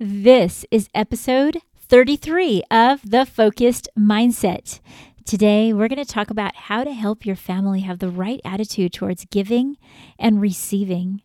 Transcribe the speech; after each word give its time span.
This 0.00 0.64
is 0.70 0.88
episode 0.94 1.60
33 1.76 2.62
of 2.70 3.00
The 3.04 3.26
Focused 3.26 3.88
Mindset. 3.98 4.78
Today, 5.24 5.72
we're 5.72 5.88
going 5.88 5.98
to 5.98 6.04
talk 6.04 6.30
about 6.30 6.54
how 6.54 6.84
to 6.84 6.92
help 6.92 7.26
your 7.26 7.34
family 7.34 7.80
have 7.80 7.98
the 7.98 8.08
right 8.08 8.40
attitude 8.44 8.92
towards 8.92 9.24
giving 9.24 9.76
and 10.16 10.40
receiving. 10.40 11.22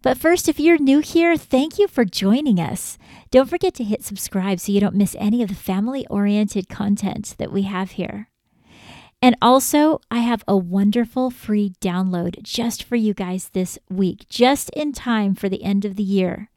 But 0.00 0.16
first, 0.16 0.48
if 0.48 0.60
you're 0.60 0.78
new 0.78 1.00
here, 1.00 1.36
thank 1.36 1.76
you 1.76 1.88
for 1.88 2.04
joining 2.04 2.60
us. 2.60 2.98
Don't 3.32 3.50
forget 3.50 3.74
to 3.74 3.84
hit 3.84 4.04
subscribe 4.04 4.60
so 4.60 4.70
you 4.70 4.78
don't 4.78 4.94
miss 4.94 5.16
any 5.18 5.42
of 5.42 5.48
the 5.48 5.56
family 5.56 6.06
oriented 6.06 6.68
content 6.68 7.34
that 7.38 7.50
we 7.50 7.62
have 7.62 7.90
here. 7.92 8.28
And 9.20 9.34
also, 9.42 10.00
I 10.08 10.18
have 10.18 10.44
a 10.46 10.56
wonderful 10.56 11.32
free 11.32 11.72
download 11.80 12.44
just 12.44 12.84
for 12.84 12.94
you 12.94 13.12
guys 13.12 13.48
this 13.48 13.76
week, 13.88 14.28
just 14.28 14.70
in 14.70 14.92
time 14.92 15.34
for 15.34 15.48
the 15.48 15.64
end 15.64 15.84
of 15.84 15.96
the 15.96 16.04
year. 16.04 16.49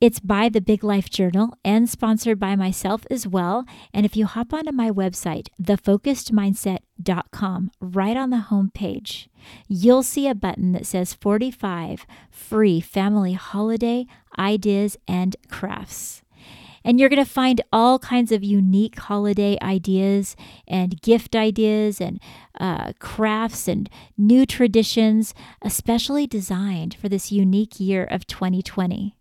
It's 0.00 0.18
by 0.18 0.48
the 0.48 0.62
Big 0.62 0.82
Life 0.82 1.10
Journal 1.10 1.52
and 1.62 1.86
sponsored 1.86 2.40
by 2.40 2.56
myself 2.56 3.04
as 3.10 3.26
well. 3.26 3.66
And 3.92 4.06
if 4.06 4.16
you 4.16 4.24
hop 4.24 4.54
onto 4.54 4.72
my 4.72 4.90
website, 4.90 5.48
thefocusedmindset.com, 5.62 7.70
right 7.80 8.16
on 8.16 8.30
the 8.30 8.38
home 8.38 8.70
page, 8.72 9.28
you'll 9.68 10.02
see 10.02 10.26
a 10.26 10.34
button 10.34 10.72
that 10.72 10.86
says 10.86 11.12
45 11.12 12.06
free 12.30 12.80
family 12.80 13.34
holiday 13.34 14.06
ideas 14.38 14.96
and 15.06 15.36
crafts. 15.50 16.22
And 16.82 16.98
you're 16.98 17.10
going 17.10 17.22
to 17.22 17.30
find 17.30 17.60
all 17.70 17.98
kinds 17.98 18.32
of 18.32 18.42
unique 18.42 18.98
holiday 18.98 19.58
ideas 19.60 20.34
and 20.66 20.98
gift 21.02 21.36
ideas 21.36 22.00
and 22.00 22.18
uh, 22.58 22.94
crafts 23.00 23.68
and 23.68 23.90
new 24.16 24.46
traditions, 24.46 25.34
especially 25.60 26.26
designed 26.26 26.94
for 26.94 27.10
this 27.10 27.30
unique 27.30 27.78
year 27.78 28.04
of 28.04 28.26
2020. 28.26 29.14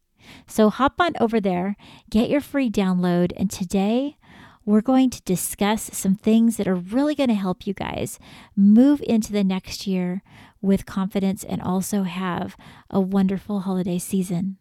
So 0.47 0.69
hop 0.69 0.95
on 0.99 1.13
over 1.19 1.39
there, 1.39 1.75
get 2.09 2.29
your 2.29 2.41
free 2.41 2.69
download, 2.69 3.31
and 3.37 3.49
today 3.49 4.17
we're 4.65 4.81
going 4.81 5.09
to 5.09 5.21
discuss 5.23 5.89
some 5.93 6.15
things 6.15 6.57
that 6.57 6.67
are 6.67 6.75
really 6.75 7.15
going 7.15 7.29
to 7.29 7.35
help 7.35 7.65
you 7.65 7.73
guys 7.73 8.19
move 8.55 9.01
into 9.07 9.31
the 9.31 9.43
next 9.43 9.87
year 9.87 10.21
with 10.61 10.85
confidence 10.85 11.43
and 11.43 11.61
also 11.61 12.03
have 12.03 12.55
a 12.89 12.99
wonderful 12.99 13.61
holiday 13.61 13.97
season. 13.97 14.57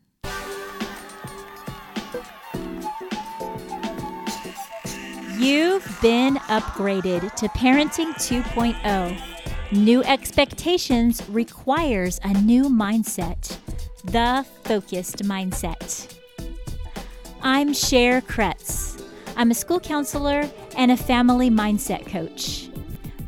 You've 5.39 5.87
been 6.03 6.35
upgraded 6.49 7.35
to 7.37 7.49
Parenting 7.49 8.13
2.0. 8.15 9.23
New 9.73 10.03
expectations 10.03 11.23
requires 11.29 12.19
a 12.25 12.33
new 12.41 12.65
mindset 12.65 13.59
the 14.05 14.47
Focused 14.65 15.25
Mindset. 15.25 16.15
I'm 17.43 17.75
Cher 17.75 18.21
Kretz. 18.21 19.03
I'm 19.37 19.51
a 19.51 19.55
school 19.55 19.81
counselor 19.81 20.49
and 20.77 20.93
a 20.93 20.97
family 20.97 21.51
mindset 21.51 22.07
coach. 22.07 22.69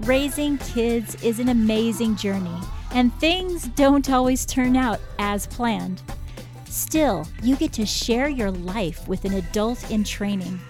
Raising 0.00 0.58
kids 0.58 1.20
is 1.24 1.40
an 1.40 1.48
amazing 1.48 2.16
journey, 2.16 2.56
and 2.92 3.12
things 3.14 3.66
don't 3.68 4.08
always 4.10 4.46
turn 4.46 4.76
out 4.76 5.00
as 5.18 5.46
planned. 5.48 6.02
Still, 6.66 7.26
you 7.42 7.56
get 7.56 7.72
to 7.74 7.84
share 7.84 8.28
your 8.28 8.52
life 8.52 9.08
with 9.08 9.24
an 9.24 9.34
adult 9.34 9.90
in 9.90 10.04
training. 10.04 10.60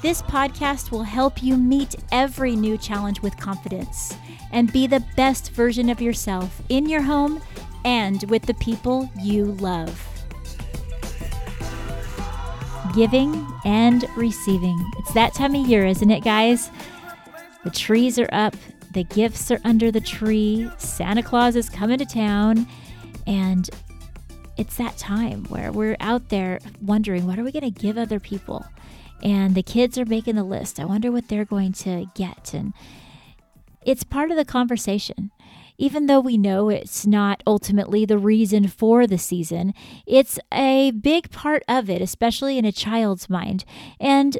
This 0.00 0.22
podcast 0.22 0.90
will 0.90 1.02
help 1.02 1.42
you 1.42 1.58
meet 1.58 1.94
every 2.10 2.56
new 2.56 2.78
challenge 2.78 3.20
with 3.20 3.36
confidence 3.36 4.14
and 4.50 4.72
be 4.72 4.86
the 4.86 5.04
best 5.14 5.50
version 5.50 5.90
of 5.90 6.00
yourself 6.00 6.62
in 6.70 6.88
your 6.88 7.02
home 7.02 7.42
and 7.84 8.28
with 8.30 8.42
the 8.42 8.54
people 8.54 9.10
you 9.20 9.46
love. 9.46 10.06
Giving 12.94 13.46
and 13.64 14.04
receiving. 14.16 14.84
It's 14.98 15.12
that 15.14 15.34
time 15.34 15.54
of 15.54 15.66
year, 15.66 15.86
isn't 15.86 16.10
it, 16.10 16.24
guys? 16.24 16.70
The 17.64 17.70
trees 17.70 18.18
are 18.18 18.28
up, 18.32 18.56
the 18.92 19.04
gifts 19.04 19.50
are 19.50 19.60
under 19.64 19.90
the 19.90 20.00
tree, 20.00 20.68
Santa 20.78 21.22
Claus 21.22 21.56
is 21.56 21.68
coming 21.68 21.98
to 21.98 22.06
town, 22.06 22.66
and 23.26 23.68
it's 24.56 24.76
that 24.76 24.98
time 24.98 25.44
where 25.44 25.72
we're 25.72 25.96
out 26.00 26.28
there 26.28 26.58
wondering 26.82 27.26
what 27.26 27.38
are 27.38 27.44
we 27.44 27.52
going 27.52 27.62
to 27.62 27.70
give 27.70 27.96
other 27.96 28.20
people? 28.20 28.64
And 29.22 29.54
the 29.54 29.62
kids 29.62 29.98
are 29.98 30.04
making 30.04 30.36
the 30.36 30.44
list. 30.44 30.80
I 30.80 30.84
wonder 30.84 31.12
what 31.12 31.28
they're 31.28 31.44
going 31.44 31.72
to 31.74 32.06
get. 32.14 32.54
And 32.54 32.72
it's 33.82 34.04
part 34.04 34.30
of 34.30 34.36
the 34.36 34.44
conversation 34.44 35.30
even 35.80 36.06
though 36.06 36.20
we 36.20 36.36
know 36.36 36.68
it's 36.68 37.06
not 37.06 37.42
ultimately 37.46 38.04
the 38.04 38.18
reason 38.18 38.68
for 38.68 39.06
the 39.06 39.16
season, 39.16 39.72
it's 40.06 40.38
a 40.52 40.90
big 40.90 41.30
part 41.30 41.62
of 41.66 41.88
it, 41.88 42.02
especially 42.02 42.58
in 42.58 42.66
a 42.66 42.72
child's 42.72 43.30
mind. 43.30 43.64
And 43.98 44.38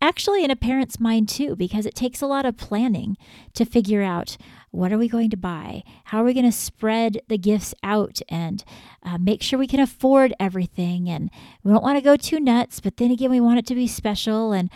actually 0.00 0.44
in 0.44 0.52
a 0.52 0.56
parent's 0.56 1.00
mind 1.00 1.28
too, 1.28 1.56
because 1.56 1.84
it 1.84 1.96
takes 1.96 2.22
a 2.22 2.28
lot 2.28 2.46
of 2.46 2.56
planning 2.56 3.16
to 3.54 3.64
figure 3.64 4.04
out 4.04 4.36
what 4.70 4.92
are 4.92 4.98
we 4.98 5.08
going 5.08 5.30
to 5.30 5.36
buy? 5.36 5.82
How 6.04 6.22
are 6.22 6.24
we 6.24 6.32
going 6.32 6.46
to 6.46 6.52
spread 6.52 7.22
the 7.26 7.38
gifts 7.38 7.74
out 7.82 8.20
and 8.28 8.62
uh, 9.02 9.18
make 9.18 9.42
sure 9.42 9.58
we 9.58 9.66
can 9.66 9.80
afford 9.80 10.32
everything? 10.38 11.08
And 11.08 11.28
we 11.64 11.72
don't 11.72 11.82
want 11.82 11.98
to 11.98 12.04
go 12.04 12.16
too 12.16 12.38
nuts, 12.38 12.78
but 12.78 12.98
then 12.98 13.10
again, 13.10 13.30
we 13.30 13.40
want 13.40 13.58
it 13.58 13.66
to 13.66 13.74
be 13.74 13.88
special. 13.88 14.52
And, 14.52 14.70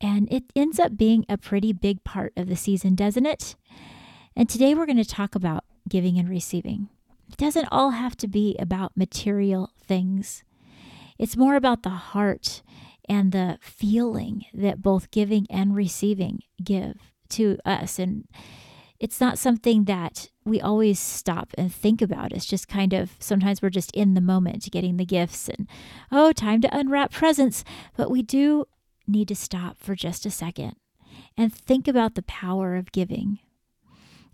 and 0.00 0.32
it 0.32 0.44
ends 0.54 0.78
up 0.78 0.96
being 0.96 1.24
a 1.28 1.36
pretty 1.36 1.72
big 1.72 2.04
part 2.04 2.32
of 2.36 2.48
the 2.48 2.56
season, 2.56 2.94
doesn't 2.94 3.26
it? 3.26 3.56
And 4.40 4.48
today 4.48 4.74
we're 4.74 4.86
going 4.86 4.96
to 4.96 5.04
talk 5.04 5.34
about 5.34 5.64
giving 5.86 6.18
and 6.18 6.26
receiving. 6.26 6.88
It 7.28 7.36
doesn't 7.36 7.68
all 7.70 7.90
have 7.90 8.16
to 8.16 8.26
be 8.26 8.56
about 8.58 8.96
material 8.96 9.70
things, 9.86 10.44
it's 11.18 11.36
more 11.36 11.56
about 11.56 11.82
the 11.82 11.90
heart 11.90 12.62
and 13.06 13.32
the 13.32 13.58
feeling 13.60 14.46
that 14.54 14.80
both 14.80 15.10
giving 15.10 15.46
and 15.50 15.76
receiving 15.76 16.40
give 16.64 17.12
to 17.28 17.58
us. 17.66 17.98
And 17.98 18.24
it's 18.98 19.20
not 19.20 19.36
something 19.36 19.84
that 19.84 20.30
we 20.46 20.58
always 20.58 20.98
stop 20.98 21.52
and 21.58 21.70
think 21.70 22.00
about. 22.00 22.32
It's 22.32 22.46
just 22.46 22.66
kind 22.66 22.94
of 22.94 23.16
sometimes 23.18 23.60
we're 23.60 23.68
just 23.68 23.94
in 23.94 24.14
the 24.14 24.22
moment 24.22 24.70
getting 24.72 24.96
the 24.96 25.04
gifts 25.04 25.50
and, 25.50 25.68
oh, 26.10 26.32
time 26.32 26.62
to 26.62 26.74
unwrap 26.74 27.12
presents. 27.12 27.62
But 27.94 28.10
we 28.10 28.22
do 28.22 28.64
need 29.06 29.28
to 29.28 29.36
stop 29.36 29.76
for 29.78 29.94
just 29.94 30.24
a 30.24 30.30
second 30.30 30.76
and 31.36 31.52
think 31.52 31.86
about 31.86 32.14
the 32.14 32.22
power 32.22 32.76
of 32.76 32.90
giving 32.90 33.40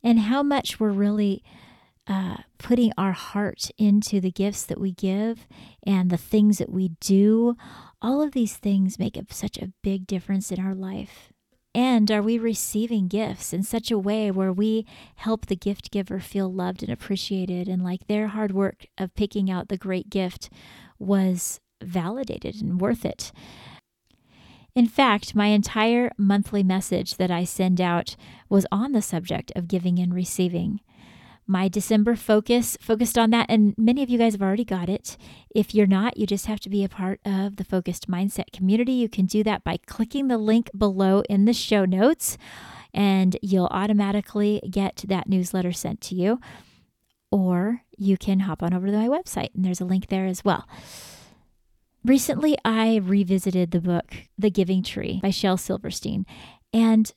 and 0.06 0.20
how 0.20 0.40
much 0.40 0.78
we're 0.78 0.92
really 0.92 1.42
uh, 2.06 2.36
putting 2.58 2.92
our 2.96 3.10
heart 3.10 3.72
into 3.76 4.20
the 4.20 4.30
gifts 4.30 4.62
that 4.62 4.80
we 4.80 4.92
give 4.92 5.48
and 5.84 6.10
the 6.10 6.16
things 6.16 6.58
that 6.58 6.70
we 6.70 6.90
do. 7.00 7.56
All 8.00 8.22
of 8.22 8.30
these 8.30 8.56
things 8.56 9.00
make 9.00 9.18
such 9.30 9.58
a 9.58 9.72
big 9.82 10.06
difference 10.06 10.52
in 10.52 10.64
our 10.64 10.76
life. 10.76 11.32
And 11.74 12.08
are 12.12 12.22
we 12.22 12.38
receiving 12.38 13.08
gifts 13.08 13.52
in 13.52 13.64
such 13.64 13.90
a 13.90 13.98
way 13.98 14.30
where 14.30 14.52
we 14.52 14.86
help 15.16 15.46
the 15.46 15.56
gift 15.56 15.90
giver 15.90 16.20
feel 16.20 16.52
loved 16.52 16.84
and 16.84 16.92
appreciated 16.92 17.66
and 17.66 17.82
like 17.82 18.06
their 18.06 18.28
hard 18.28 18.52
work 18.52 18.86
of 18.96 19.12
picking 19.16 19.50
out 19.50 19.66
the 19.66 19.76
great 19.76 20.08
gift 20.08 20.50
was 21.00 21.58
validated 21.82 22.62
and 22.62 22.80
worth 22.80 23.04
it? 23.04 23.32
In 24.76 24.86
fact, 24.86 25.34
my 25.34 25.46
entire 25.46 26.12
monthly 26.18 26.62
message 26.62 27.16
that 27.16 27.30
I 27.30 27.44
send 27.44 27.80
out 27.80 28.14
was 28.50 28.66
on 28.70 28.92
the 28.92 29.00
subject 29.00 29.50
of 29.56 29.68
giving 29.68 29.98
and 29.98 30.14
receiving. 30.14 30.80
My 31.46 31.66
December 31.66 32.14
focus 32.14 32.76
focused 32.78 33.16
on 33.16 33.30
that, 33.30 33.46
and 33.48 33.74
many 33.78 34.02
of 34.02 34.10
you 34.10 34.18
guys 34.18 34.34
have 34.34 34.42
already 34.42 34.66
got 34.66 34.90
it. 34.90 35.16
If 35.54 35.74
you're 35.74 35.86
not, 35.86 36.18
you 36.18 36.26
just 36.26 36.44
have 36.44 36.60
to 36.60 36.68
be 36.68 36.84
a 36.84 36.90
part 36.90 37.20
of 37.24 37.56
the 37.56 37.64
Focused 37.64 38.10
Mindset 38.10 38.52
community. 38.52 38.92
You 38.92 39.08
can 39.08 39.24
do 39.24 39.42
that 39.44 39.64
by 39.64 39.78
clicking 39.86 40.28
the 40.28 40.36
link 40.36 40.68
below 40.76 41.22
in 41.30 41.46
the 41.46 41.54
show 41.54 41.86
notes, 41.86 42.36
and 42.92 43.38
you'll 43.40 43.68
automatically 43.70 44.60
get 44.70 45.06
that 45.08 45.26
newsletter 45.26 45.72
sent 45.72 46.02
to 46.02 46.14
you. 46.14 46.38
Or 47.30 47.80
you 47.96 48.18
can 48.18 48.40
hop 48.40 48.62
on 48.62 48.74
over 48.74 48.88
to 48.88 48.92
my 48.92 49.08
website, 49.08 49.54
and 49.54 49.64
there's 49.64 49.80
a 49.80 49.86
link 49.86 50.08
there 50.08 50.26
as 50.26 50.44
well. 50.44 50.68
Recently, 52.06 52.56
I 52.64 52.98
revisited 52.98 53.72
the 53.72 53.80
book 53.80 54.14
The 54.38 54.48
Giving 54.48 54.84
Tree 54.84 55.18
by 55.20 55.30
Shel 55.30 55.56
Silverstein, 55.56 56.24
and 56.72 57.12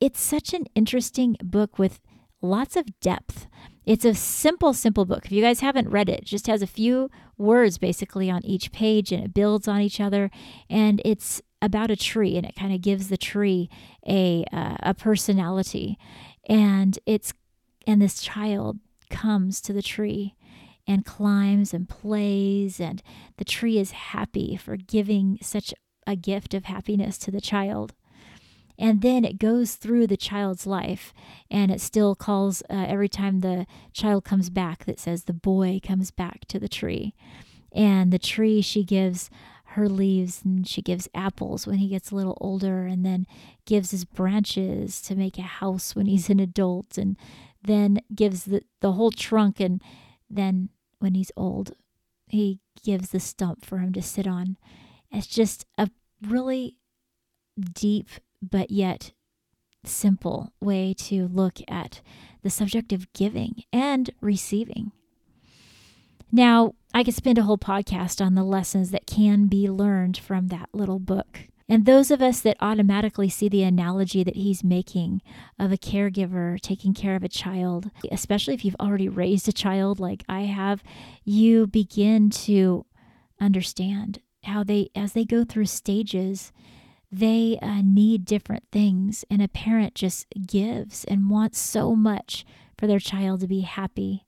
it's 0.00 0.20
such 0.20 0.54
an 0.54 0.66
interesting 0.76 1.36
book 1.42 1.76
with 1.76 1.98
lots 2.40 2.76
of 2.76 3.00
depth. 3.00 3.48
It's 3.84 4.04
a 4.04 4.14
simple, 4.14 4.74
simple 4.74 5.04
book. 5.06 5.26
If 5.26 5.32
you 5.32 5.42
guys 5.42 5.58
haven't 5.58 5.88
read 5.88 6.08
it, 6.08 6.20
it 6.20 6.24
just 6.24 6.46
has 6.46 6.62
a 6.62 6.68
few 6.68 7.10
words 7.36 7.78
basically 7.78 8.30
on 8.30 8.44
each 8.44 8.70
page 8.70 9.10
and 9.10 9.24
it 9.24 9.34
builds 9.34 9.66
on 9.66 9.80
each 9.80 10.00
other. 10.00 10.30
And 10.70 11.02
it's 11.04 11.42
about 11.60 11.90
a 11.90 11.96
tree 11.96 12.36
and 12.36 12.46
it 12.46 12.54
kind 12.54 12.72
of 12.72 12.80
gives 12.80 13.08
the 13.08 13.16
tree 13.16 13.68
a, 14.06 14.44
uh, 14.52 14.76
a 14.84 14.94
personality. 14.94 15.98
And 16.48 16.96
it's, 17.06 17.34
and 17.88 18.00
this 18.00 18.22
child 18.22 18.78
comes 19.10 19.60
to 19.62 19.72
the 19.72 19.82
tree 19.82 20.36
and 20.92 21.06
climbs 21.06 21.72
and 21.72 21.88
plays, 21.88 22.78
and 22.78 23.02
the 23.38 23.44
tree 23.44 23.78
is 23.78 23.92
happy 23.92 24.56
for 24.56 24.76
giving 24.76 25.38
such 25.40 25.72
a 26.06 26.14
gift 26.14 26.52
of 26.52 26.64
happiness 26.64 27.16
to 27.18 27.30
the 27.30 27.40
child. 27.40 27.94
And 28.78 29.00
then 29.00 29.24
it 29.24 29.38
goes 29.38 29.76
through 29.76 30.06
the 30.06 30.16
child's 30.16 30.66
life, 30.66 31.14
and 31.50 31.70
it 31.70 31.80
still 31.80 32.14
calls 32.14 32.62
uh, 32.68 32.86
every 32.88 33.08
time 33.08 33.40
the 33.40 33.66
child 33.92 34.24
comes 34.24 34.50
back 34.50 34.84
that 34.84 35.00
says 35.00 35.24
the 35.24 35.32
boy 35.32 35.80
comes 35.82 36.10
back 36.10 36.46
to 36.48 36.58
the 36.58 36.68
tree. 36.68 37.14
And 37.72 38.12
the 38.12 38.18
tree, 38.18 38.60
she 38.60 38.84
gives 38.84 39.30
her 39.64 39.88
leaves 39.88 40.42
and 40.44 40.68
she 40.68 40.82
gives 40.82 41.08
apples 41.14 41.66
when 41.66 41.78
he 41.78 41.88
gets 41.88 42.10
a 42.10 42.14
little 42.14 42.36
older 42.42 42.86
and 42.86 43.06
then 43.06 43.26
gives 43.64 43.90
his 43.90 44.04
branches 44.04 45.00
to 45.00 45.14
make 45.14 45.38
a 45.38 45.42
house 45.42 45.96
when 45.96 46.04
he's 46.04 46.28
an 46.28 46.38
adult 46.38 46.98
and 46.98 47.16
then 47.64 48.02
gives 48.14 48.44
the, 48.44 48.62
the 48.80 48.92
whole 48.92 49.10
trunk 49.10 49.60
and 49.60 49.80
then 50.28 50.68
when 51.02 51.14
he's 51.14 51.32
old 51.36 51.72
he 52.28 52.58
gives 52.82 53.10
the 53.10 53.20
stump 53.20 53.64
for 53.64 53.78
him 53.78 53.92
to 53.92 54.02
sit 54.02 54.26
on 54.26 54.56
it's 55.10 55.26
just 55.26 55.66
a 55.76 55.90
really 56.26 56.76
deep 57.74 58.08
but 58.40 58.70
yet 58.70 59.12
simple 59.84 60.52
way 60.60 60.94
to 60.94 61.26
look 61.26 61.58
at 61.68 62.00
the 62.42 62.50
subject 62.50 62.92
of 62.92 63.12
giving 63.12 63.64
and 63.72 64.10
receiving 64.20 64.92
now, 66.34 66.74
I 66.94 67.04
could 67.04 67.14
spend 67.14 67.36
a 67.36 67.42
whole 67.42 67.58
podcast 67.58 68.24
on 68.24 68.34
the 68.34 68.42
lessons 68.42 68.90
that 68.90 69.06
can 69.06 69.48
be 69.48 69.68
learned 69.68 70.16
from 70.16 70.48
that 70.48 70.70
little 70.72 70.98
book. 70.98 71.40
And 71.68 71.86
those 71.86 72.10
of 72.10 72.20
us 72.20 72.40
that 72.40 72.56
automatically 72.60 73.28
see 73.28 73.48
the 73.48 73.62
analogy 73.62 74.24
that 74.24 74.36
he's 74.36 74.64
making 74.64 75.22
of 75.58 75.72
a 75.72 75.76
caregiver 75.76 76.60
taking 76.60 76.94
care 76.94 77.16
of 77.16 77.22
a 77.22 77.28
child, 77.28 77.90
especially 78.10 78.54
if 78.54 78.64
you've 78.64 78.76
already 78.80 79.08
raised 79.08 79.48
a 79.48 79.52
child 79.52 80.00
like 80.00 80.24
I 80.28 80.42
have, 80.42 80.82
you 81.24 81.66
begin 81.66 82.30
to 82.30 82.86
understand 83.40 84.20
how 84.44 84.64
they, 84.64 84.90
as 84.94 85.12
they 85.12 85.24
go 85.24 85.44
through 85.44 85.66
stages, 85.66 86.52
they 87.10 87.58
uh, 87.62 87.82
need 87.84 88.24
different 88.24 88.64
things. 88.72 89.24
And 89.30 89.42
a 89.42 89.48
parent 89.48 89.94
just 89.94 90.26
gives 90.46 91.04
and 91.04 91.30
wants 91.30 91.58
so 91.58 91.94
much 91.94 92.44
for 92.76 92.86
their 92.86 92.98
child 92.98 93.40
to 93.40 93.46
be 93.46 93.60
happy 93.60 94.24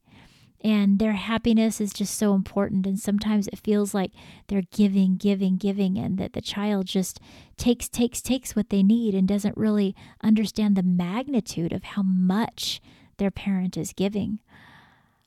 and 0.64 0.99
their 0.99 1.12
happiness 1.12 1.78
is 1.78 1.93
just 1.93 2.16
so 2.16 2.34
important. 2.34 2.87
And 2.87 2.99
sometimes 2.99 3.49
it 3.49 3.58
feels 3.58 3.93
like 3.93 4.12
they're 4.49 4.62
giving 4.72 5.16
giving 5.16 5.58
giving 5.58 5.99
and 5.99 6.16
that 6.16 6.32
the 6.32 6.40
child 6.40 6.87
just 6.87 7.20
takes 7.58 7.87
takes 7.87 8.22
takes 8.22 8.56
what 8.56 8.70
they 8.70 8.82
need 8.82 9.14
and 9.14 9.28
doesn't 9.28 9.58
really 9.58 9.94
understand 10.22 10.75
the 10.75 10.82
magnitude 10.82 11.75
of 11.75 11.84
how 11.84 12.02
much 12.02 12.81
their 13.19 13.31
parent 13.31 13.76
is 13.76 13.93
giving. 13.93 14.38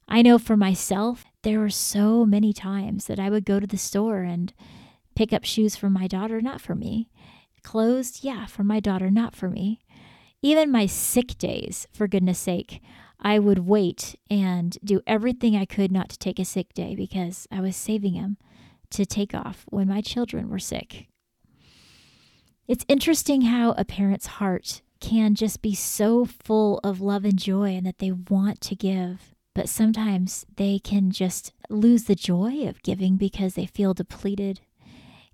I 0.08 0.24
know 0.24 0.40
for 0.40 0.58
myself 0.58 1.26
there 1.44 1.60
were 1.60 1.70
so 1.70 2.26
many 2.26 2.52
times 2.52 3.06
that 3.06 3.20
i 3.20 3.30
would 3.30 3.46
go 3.46 3.60
to 3.60 3.68
the 3.68 3.78
store 3.78 4.24
and 4.24 4.54
pick 5.16 5.32
up 5.32 5.46
shoes 5.46 5.76
for 5.76 5.90
my 5.90 6.08
daughter 6.08 6.42
not 6.42 6.62
for 6.62 6.74
me. 6.74 7.10
Clothes 7.62 8.24
yeah 8.24 8.48
for 8.48 8.64
my 8.64 8.80
daughter 8.80 9.12
not 9.12 9.36
for 9.36 9.52
me. 9.52 9.82
Even 10.42 10.72
my 10.72 10.88
sick 10.88 11.38
days 11.38 11.88
for 11.94 12.08
goodness 12.08 12.40
sake 12.40 12.82
I 13.20 13.40
would 13.40 13.60
wait 13.60 14.16
and 14.30 14.78
do 14.84 15.02
everything 15.08 15.56
I 15.56 15.66
could 15.66 15.92
not 15.92 16.10
to 16.10 16.20
take 16.20 16.40
a 16.40 16.46
sick 16.46 16.74
day 16.74 16.96
because 16.96 17.48
I 17.52 17.62
was 17.62 17.76
saving 17.76 18.14
him 18.14 18.38
to 18.92 19.06
take 19.06 19.34
off 19.34 19.66
when 19.70 19.88
my 19.88 20.02
children 20.02 20.50
were 20.50 20.60
sick. 20.60 21.08
It's 22.68 22.86
interesting 22.88 23.42
how 23.42 23.72
a 23.72 23.86
parent's 23.86 24.28
heart 24.28 24.82
can 25.00 25.36
just 25.36 25.62
be 25.62 25.74
so 25.74 26.26
full 26.26 26.80
of 26.84 27.02
love 27.02 27.24
and 27.24 27.38
joy 27.38 27.76
and 27.76 27.86
that 27.86 28.00
they 28.00 28.12
want 28.12 28.62
to 28.62 28.76
give, 28.76 29.34
but 29.54 29.70
sometimes 29.70 30.46
they 30.58 30.80
can 30.80 31.12
just 31.12 31.54
lose 31.70 32.06
the 32.06 32.16
joy 32.16 32.68
of 32.68 32.84
giving 32.84 33.16
because 33.16 33.54
they 33.54 33.66
feel 33.66 33.94
depleted. 33.94 34.62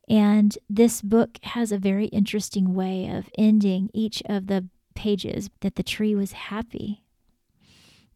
And 0.10 0.58
this 0.70 1.02
book 1.02 1.40
has 1.44 1.72
a 1.72 1.78
very 1.78 2.08
interesting 2.08 2.74
way 2.74 3.08
of 3.08 3.30
ending 3.38 3.90
each 3.94 4.22
of 4.26 4.48
the 4.48 4.68
pages 4.96 5.50
that 5.62 5.76
the 5.76 5.84
tree 5.84 6.14
was 6.14 6.34
happy 6.34 7.04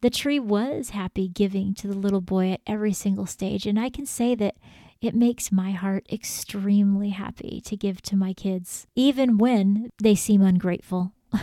the 0.01 0.09
tree 0.09 0.39
was 0.39 0.91
happy 0.91 1.27
giving 1.27 1.73
to 1.75 1.87
the 1.87 1.97
little 1.97 2.21
boy 2.21 2.51
at 2.51 2.61
every 2.67 2.93
single 2.93 3.25
stage. 3.25 3.65
And 3.65 3.79
I 3.79 3.89
can 3.89 4.05
say 4.05 4.35
that 4.35 4.55
it 5.01 5.15
makes 5.15 5.51
my 5.51 5.71
heart 5.71 6.07
extremely 6.11 7.09
happy 7.09 7.61
to 7.65 7.77
give 7.77 8.01
to 8.03 8.15
my 8.15 8.33
kids, 8.33 8.87
even 8.95 9.37
when 9.37 9.89
they 10.01 10.15
seem 10.15 10.41
ungrateful. 10.41 11.13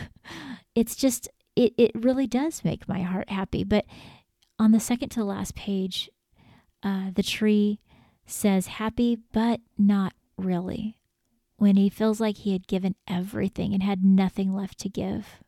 it's 0.74 0.96
just, 0.96 1.28
it, 1.56 1.72
it 1.76 1.92
really 1.94 2.26
does 2.26 2.64
make 2.64 2.88
my 2.88 3.02
heart 3.02 3.30
happy. 3.30 3.64
But 3.64 3.86
on 4.58 4.72
the 4.72 4.80
second 4.80 5.10
to 5.10 5.20
the 5.20 5.24
last 5.24 5.54
page, 5.54 6.10
uh, 6.82 7.10
the 7.14 7.22
tree 7.22 7.80
says 8.26 8.66
happy, 8.66 9.18
but 9.32 9.60
not 9.78 10.14
really, 10.36 10.98
when 11.56 11.76
he 11.76 11.88
feels 11.88 12.20
like 12.20 12.38
he 12.38 12.52
had 12.52 12.66
given 12.66 12.96
everything 13.06 13.72
and 13.72 13.82
had 13.82 14.04
nothing 14.04 14.54
left 14.54 14.78
to 14.78 14.88
give 14.88 15.43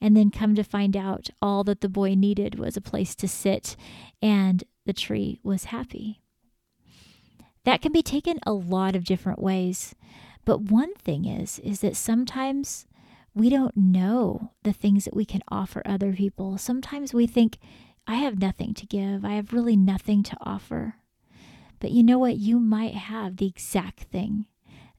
and 0.00 0.16
then 0.16 0.30
come 0.30 0.54
to 0.54 0.64
find 0.64 0.96
out 0.96 1.28
all 1.42 1.64
that 1.64 1.80
the 1.80 1.88
boy 1.88 2.14
needed 2.14 2.58
was 2.58 2.76
a 2.76 2.80
place 2.80 3.14
to 3.16 3.28
sit, 3.28 3.76
and 4.22 4.64
the 4.86 4.92
tree 4.92 5.40
was 5.42 5.64
happy. 5.64 6.20
That 7.64 7.82
can 7.82 7.92
be 7.92 8.02
taken 8.02 8.38
a 8.46 8.52
lot 8.52 8.96
of 8.96 9.04
different 9.04 9.40
ways. 9.40 9.94
But 10.44 10.62
one 10.62 10.94
thing 10.94 11.26
is 11.26 11.58
is 11.58 11.80
that 11.80 11.96
sometimes 11.96 12.86
we 13.34 13.50
don't 13.50 13.76
know 13.76 14.52
the 14.62 14.72
things 14.72 15.04
that 15.04 15.14
we 15.14 15.24
can 15.24 15.42
offer 15.48 15.82
other 15.84 16.12
people. 16.12 16.56
Sometimes 16.56 17.12
we 17.12 17.26
think 17.26 17.58
I 18.06 18.14
have 18.14 18.40
nothing 18.40 18.72
to 18.74 18.86
give. 18.86 19.24
I 19.24 19.34
have 19.34 19.52
really 19.52 19.76
nothing 19.76 20.22
to 20.22 20.36
offer. 20.40 20.94
But 21.78 21.90
you 21.90 22.02
know 22.02 22.18
what? 22.18 22.38
You 22.38 22.58
might 22.58 22.94
have 22.94 23.36
the 23.36 23.46
exact 23.46 24.04
thing 24.04 24.46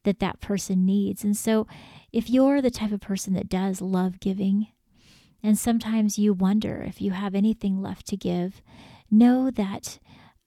that 0.03 0.19
that 0.19 0.39
person 0.39 0.85
needs. 0.85 1.23
And 1.23 1.35
so, 1.35 1.67
if 2.13 2.29
you're 2.29 2.61
the 2.61 2.71
type 2.71 2.91
of 2.91 3.01
person 3.01 3.33
that 3.33 3.49
does 3.49 3.81
love 3.81 4.19
giving, 4.19 4.67
and 5.43 5.57
sometimes 5.57 6.19
you 6.19 6.33
wonder 6.33 6.83
if 6.87 7.01
you 7.01 7.11
have 7.11 7.35
anything 7.35 7.81
left 7.81 8.07
to 8.07 8.17
give. 8.17 8.61
Know 9.09 9.49
that 9.51 9.99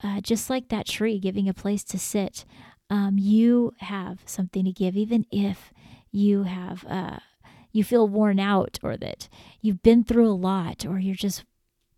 uh, 0.02 0.20
just 0.20 0.50
like 0.50 0.68
that 0.68 0.86
tree 0.86 1.18
giving 1.18 1.48
a 1.48 1.54
place 1.54 1.84
to 1.84 1.98
sit, 1.98 2.44
um, 2.90 3.16
you 3.18 3.72
have 3.78 4.20
something 4.26 4.64
to 4.64 4.72
give, 4.72 4.96
even 4.96 5.24
if 5.30 5.72
you 6.10 6.42
have 6.42 6.84
uh, 6.88 7.18
you 7.72 7.82
feel 7.82 8.06
worn 8.06 8.38
out 8.38 8.78
or 8.82 8.96
that 8.98 9.28
you've 9.60 9.82
been 9.82 10.04
through 10.04 10.30
a 10.30 10.34
lot 10.34 10.84
or 10.84 10.98
you're 10.98 11.14
just 11.14 11.44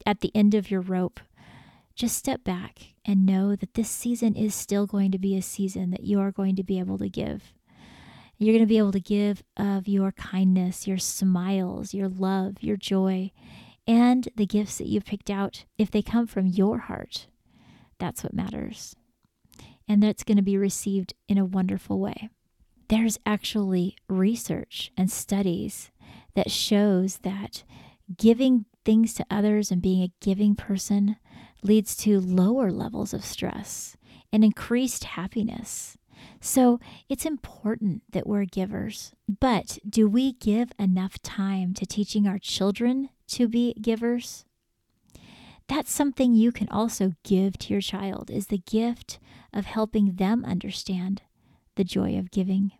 at 0.07 0.21
the 0.21 0.31
end 0.35 0.55
of 0.55 0.71
your 0.71 0.81
rope. 0.81 1.21
Just 1.97 2.17
step 2.17 2.43
back 2.43 2.95
and 3.05 3.27
know 3.27 3.55
that 3.55 3.75
this 3.75 3.91
season 3.91 4.35
is 4.35 4.55
still 4.55 4.87
going 4.87 5.13
to 5.13 5.19
be 5.19 5.37
a 5.37 5.43
season 5.43 5.91
that 5.91 6.03
you 6.03 6.19
are 6.21 6.33
going 6.33 6.57
to 6.57 6.65
be 6.65 6.79
able 6.79 6.99
to 6.99 7.09
give. 7.09 7.53
You're 8.39 8.53
going 8.53 8.65
to 8.65 8.69
be 8.69 8.79
able 8.79 8.93
to 8.93 9.01
give 9.01 9.43
of 9.57 9.87
your 9.87 10.13
kindness, 10.13 10.87
your 10.87 10.99
smiles, 10.99 11.95
your 11.95 12.09
love, 12.09 12.57
your 12.61 12.77
joy, 12.77 13.31
and 13.87 14.29
the 14.37 14.47
gifts 14.47 14.79
that 14.79 14.89
you've 14.89 15.05
picked 15.05 15.31
out 15.31 15.65
if 15.79 15.91
they 15.91 16.03
come 16.03 16.27
from 16.27 16.47
your 16.47 16.79
heart. 16.79 17.27
That's 17.99 18.23
what 18.23 18.35
matters. 18.35 18.97
And 19.87 20.03
that's 20.03 20.25
going 20.25 20.37
to 20.37 20.43
be 20.43 20.57
received 20.57 21.15
in 21.29 21.39
a 21.39 21.45
wonderful 21.45 22.01
way. 22.01 22.31
There's 22.89 23.19
actually 23.25 23.97
research 24.09 24.93
and 24.97 25.11
studies 25.11 25.91
that 26.35 26.51
shows 26.51 27.19
that 27.19 27.63
giving 28.17 28.67
things 28.85 29.15
to 29.15 29.27
others 29.31 29.71
and 29.71 29.81
being 29.81 30.03
a 30.03 30.13
giving 30.21 30.55
person 30.55 31.17
leads 31.63 31.97
to 31.97 32.21
lower 32.21 32.71
levels 32.71 33.15
of 33.15 33.25
stress 33.25 33.97
and 34.33 34.45
increased 34.45 35.05
happiness 35.05 35.97
so 36.41 36.81
it's 37.09 37.27
important 37.27 38.03
that 38.13 38.27
we're 38.27 38.45
givers. 38.45 39.13
But 39.29 39.79
do 39.89 40.09
we 40.09 40.33
give 40.33 40.73
enough 40.79 41.21
time 41.23 41.75
to 41.75 41.87
teaching 41.87 42.27
our 42.27 42.39
children 42.39 43.11
to 43.29 43.49
be 43.49 43.75
givers? 43.75 44.45
That's 45.69 45.91
something 45.91 46.35
you 46.35 46.53
can 46.53 46.69
also 46.69 47.13
give 47.23 47.57
to 47.59 47.73
your 47.73 47.81
child 47.81 48.31
is 48.31 48.49
the 48.49 48.59
gift 48.59 49.19
of 49.53 49.65
helping 49.65 50.17
them 50.17 50.45
understand 50.45 51.23
the 51.77 51.85
joy 51.85 52.19
of 52.19 52.31
giving. 52.31 52.73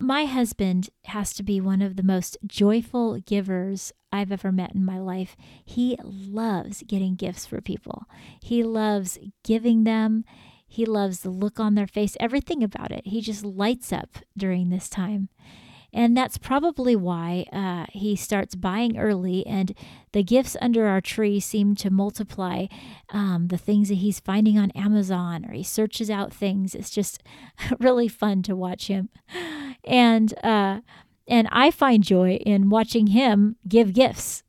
My 0.00 0.26
husband 0.26 0.90
has 1.06 1.32
to 1.34 1.42
be 1.42 1.60
one 1.60 1.82
of 1.82 1.96
the 1.96 2.04
most 2.04 2.36
joyful 2.46 3.18
givers 3.18 3.92
I've 4.12 4.30
ever 4.30 4.52
met 4.52 4.74
in 4.74 4.84
my 4.84 5.00
life. 5.00 5.36
He 5.64 5.98
loves 6.04 6.84
getting 6.86 7.16
gifts 7.16 7.46
for 7.46 7.60
people. 7.60 8.04
He 8.40 8.62
loves 8.62 9.18
giving 9.42 9.84
them. 9.84 10.24
He 10.68 10.84
loves 10.84 11.20
the 11.20 11.30
look 11.30 11.58
on 11.58 11.74
their 11.74 11.86
face, 11.86 12.16
everything 12.20 12.62
about 12.62 12.92
it. 12.92 13.06
He 13.06 13.20
just 13.20 13.44
lights 13.44 13.92
up 13.92 14.18
during 14.36 14.68
this 14.68 14.88
time. 14.88 15.30
And 15.92 16.14
that's 16.14 16.36
probably 16.36 16.94
why 16.94 17.46
uh, 17.50 17.86
he 17.90 18.14
starts 18.14 18.54
buying 18.54 18.98
early, 18.98 19.46
and 19.46 19.74
the 20.12 20.22
gifts 20.22 20.54
under 20.60 20.86
our 20.86 21.00
tree 21.00 21.40
seem 21.40 21.74
to 21.76 21.90
multiply. 21.90 22.66
Um, 23.10 23.48
the 23.48 23.56
things 23.56 23.88
that 23.88 23.94
he's 23.94 24.20
finding 24.20 24.58
on 24.58 24.70
Amazon, 24.72 25.46
or 25.46 25.52
he 25.52 25.62
searches 25.62 26.10
out 26.10 26.32
things. 26.32 26.74
It's 26.74 26.90
just 26.90 27.22
really 27.80 28.06
fun 28.06 28.42
to 28.42 28.54
watch 28.54 28.88
him. 28.88 29.08
And, 29.82 30.34
uh, 30.44 30.82
and 31.26 31.48
I 31.50 31.70
find 31.70 32.04
joy 32.04 32.34
in 32.34 32.68
watching 32.68 33.08
him 33.08 33.56
give 33.66 33.94
gifts 33.94 34.42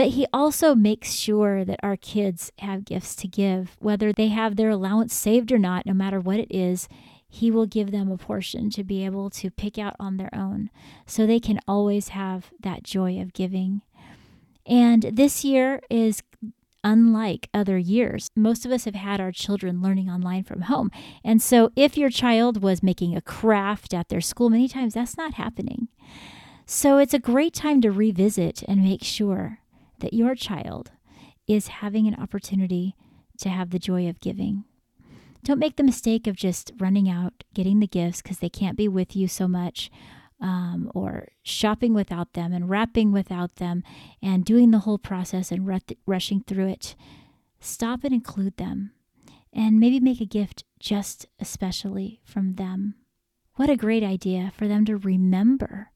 but 0.00 0.08
he 0.08 0.26
also 0.32 0.74
makes 0.74 1.12
sure 1.12 1.62
that 1.62 1.78
our 1.82 1.94
kids 1.94 2.50
have 2.60 2.86
gifts 2.86 3.14
to 3.14 3.28
give, 3.28 3.76
whether 3.80 4.14
they 4.14 4.28
have 4.28 4.56
their 4.56 4.70
allowance 4.70 5.12
saved 5.12 5.52
or 5.52 5.58
not, 5.58 5.84
no 5.84 5.92
matter 5.92 6.18
what 6.18 6.38
it 6.38 6.50
is. 6.50 6.88
He 7.28 7.50
will 7.50 7.66
give 7.66 7.90
them 7.90 8.10
a 8.10 8.16
portion 8.16 8.70
to 8.70 8.82
be 8.82 9.04
able 9.04 9.28
to 9.28 9.50
pick 9.50 9.78
out 9.78 9.96
on 10.00 10.16
their 10.16 10.34
own 10.34 10.70
so 11.04 11.26
they 11.26 11.38
can 11.38 11.60
always 11.68 12.08
have 12.08 12.46
that 12.60 12.82
joy 12.82 13.20
of 13.20 13.34
giving. 13.34 13.82
And 14.64 15.02
this 15.02 15.44
year 15.44 15.82
is 15.90 16.22
unlike 16.82 17.50
other 17.52 17.76
years. 17.76 18.30
Most 18.34 18.64
of 18.64 18.72
us 18.72 18.86
have 18.86 18.94
had 18.94 19.20
our 19.20 19.32
children 19.32 19.82
learning 19.82 20.08
online 20.08 20.44
from 20.44 20.62
home. 20.62 20.90
And 21.22 21.42
so 21.42 21.72
if 21.76 21.98
your 21.98 22.08
child 22.08 22.62
was 22.62 22.82
making 22.82 23.14
a 23.14 23.20
craft 23.20 23.92
at 23.92 24.08
their 24.08 24.22
school, 24.22 24.48
many 24.48 24.66
times 24.66 24.94
that's 24.94 25.18
not 25.18 25.34
happening. 25.34 25.88
So 26.64 26.96
it's 26.96 27.12
a 27.12 27.18
great 27.18 27.52
time 27.52 27.82
to 27.82 27.90
revisit 27.90 28.62
and 28.66 28.82
make 28.82 29.04
sure 29.04 29.59
that 30.00 30.14
your 30.14 30.34
child 30.34 30.90
is 31.46 31.68
having 31.68 32.06
an 32.06 32.14
opportunity 32.14 32.94
to 33.38 33.48
have 33.48 33.70
the 33.70 33.78
joy 33.78 34.08
of 34.08 34.20
giving. 34.20 34.64
Don't 35.42 35.58
make 35.58 35.76
the 35.76 35.82
mistake 35.82 36.26
of 36.26 36.36
just 36.36 36.72
running 36.78 37.08
out, 37.08 37.44
getting 37.54 37.80
the 37.80 37.86
gifts 37.86 38.20
because 38.20 38.38
they 38.38 38.50
can't 38.50 38.76
be 38.76 38.88
with 38.88 39.16
you 39.16 39.26
so 39.26 39.48
much, 39.48 39.90
um, 40.40 40.90
or 40.94 41.28
shopping 41.42 41.94
without 41.94 42.32
them 42.32 42.52
and 42.52 42.68
wrapping 42.68 43.12
without 43.12 43.56
them 43.56 43.82
and 44.22 44.44
doing 44.44 44.70
the 44.70 44.80
whole 44.80 44.98
process 44.98 45.50
and 45.50 45.68
rushing 46.06 46.42
through 46.42 46.68
it. 46.68 46.94
Stop 47.60 48.04
and 48.04 48.14
include 48.14 48.56
them 48.56 48.92
and 49.52 49.80
maybe 49.80 50.00
make 50.00 50.20
a 50.20 50.26
gift 50.26 50.64
just 50.78 51.26
especially 51.38 52.20
from 52.24 52.54
them. 52.54 52.94
What 53.54 53.70
a 53.70 53.76
great 53.76 54.02
idea 54.02 54.52
for 54.56 54.66
them 54.68 54.84
to 54.86 54.96
remember 54.96 55.90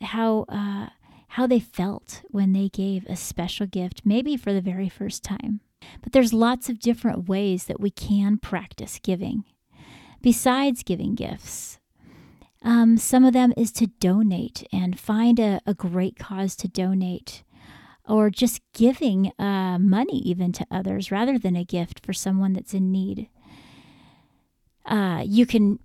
how 0.00 0.44
uh, 0.48 0.90
how 1.38 1.46
they 1.46 1.60
felt 1.60 2.22
when 2.30 2.52
they 2.52 2.68
gave 2.68 3.06
a 3.06 3.14
special 3.14 3.64
gift, 3.64 4.02
maybe 4.04 4.36
for 4.36 4.52
the 4.52 4.60
very 4.60 4.88
first 4.88 5.22
time. 5.22 5.60
But 6.02 6.10
there's 6.10 6.32
lots 6.32 6.68
of 6.68 6.80
different 6.80 7.28
ways 7.28 7.66
that 7.66 7.78
we 7.78 7.92
can 7.92 8.38
practice 8.38 8.98
giving. 9.00 9.44
Besides 10.20 10.82
giving 10.82 11.14
gifts, 11.14 11.78
um, 12.64 12.96
some 12.96 13.24
of 13.24 13.34
them 13.34 13.52
is 13.56 13.70
to 13.74 13.86
donate 13.86 14.66
and 14.72 14.98
find 14.98 15.38
a, 15.38 15.60
a 15.64 15.74
great 15.74 16.18
cause 16.18 16.56
to 16.56 16.66
donate, 16.66 17.44
or 18.08 18.30
just 18.30 18.60
giving 18.74 19.30
uh, 19.38 19.78
money 19.78 20.18
even 20.24 20.50
to 20.50 20.66
others 20.72 21.12
rather 21.12 21.38
than 21.38 21.54
a 21.54 21.64
gift 21.64 22.04
for 22.04 22.12
someone 22.12 22.52
that's 22.52 22.74
in 22.74 22.90
need. 22.90 23.28
Uh, 24.84 25.22
you 25.24 25.46
can 25.46 25.78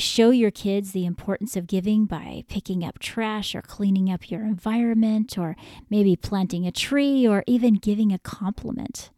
show 0.00 0.30
your 0.30 0.50
kids 0.50 0.92
the 0.92 1.06
importance 1.06 1.56
of 1.56 1.66
giving 1.66 2.06
by 2.06 2.44
picking 2.48 2.84
up 2.84 2.98
trash 2.98 3.54
or 3.54 3.62
cleaning 3.62 4.10
up 4.10 4.30
your 4.30 4.42
environment, 4.42 5.38
or 5.38 5.56
maybe 5.88 6.16
planting 6.16 6.66
a 6.66 6.72
tree, 6.72 7.26
or 7.26 7.44
even 7.46 7.74
giving 7.74 8.12
a 8.12 8.18
compliment. 8.18 9.10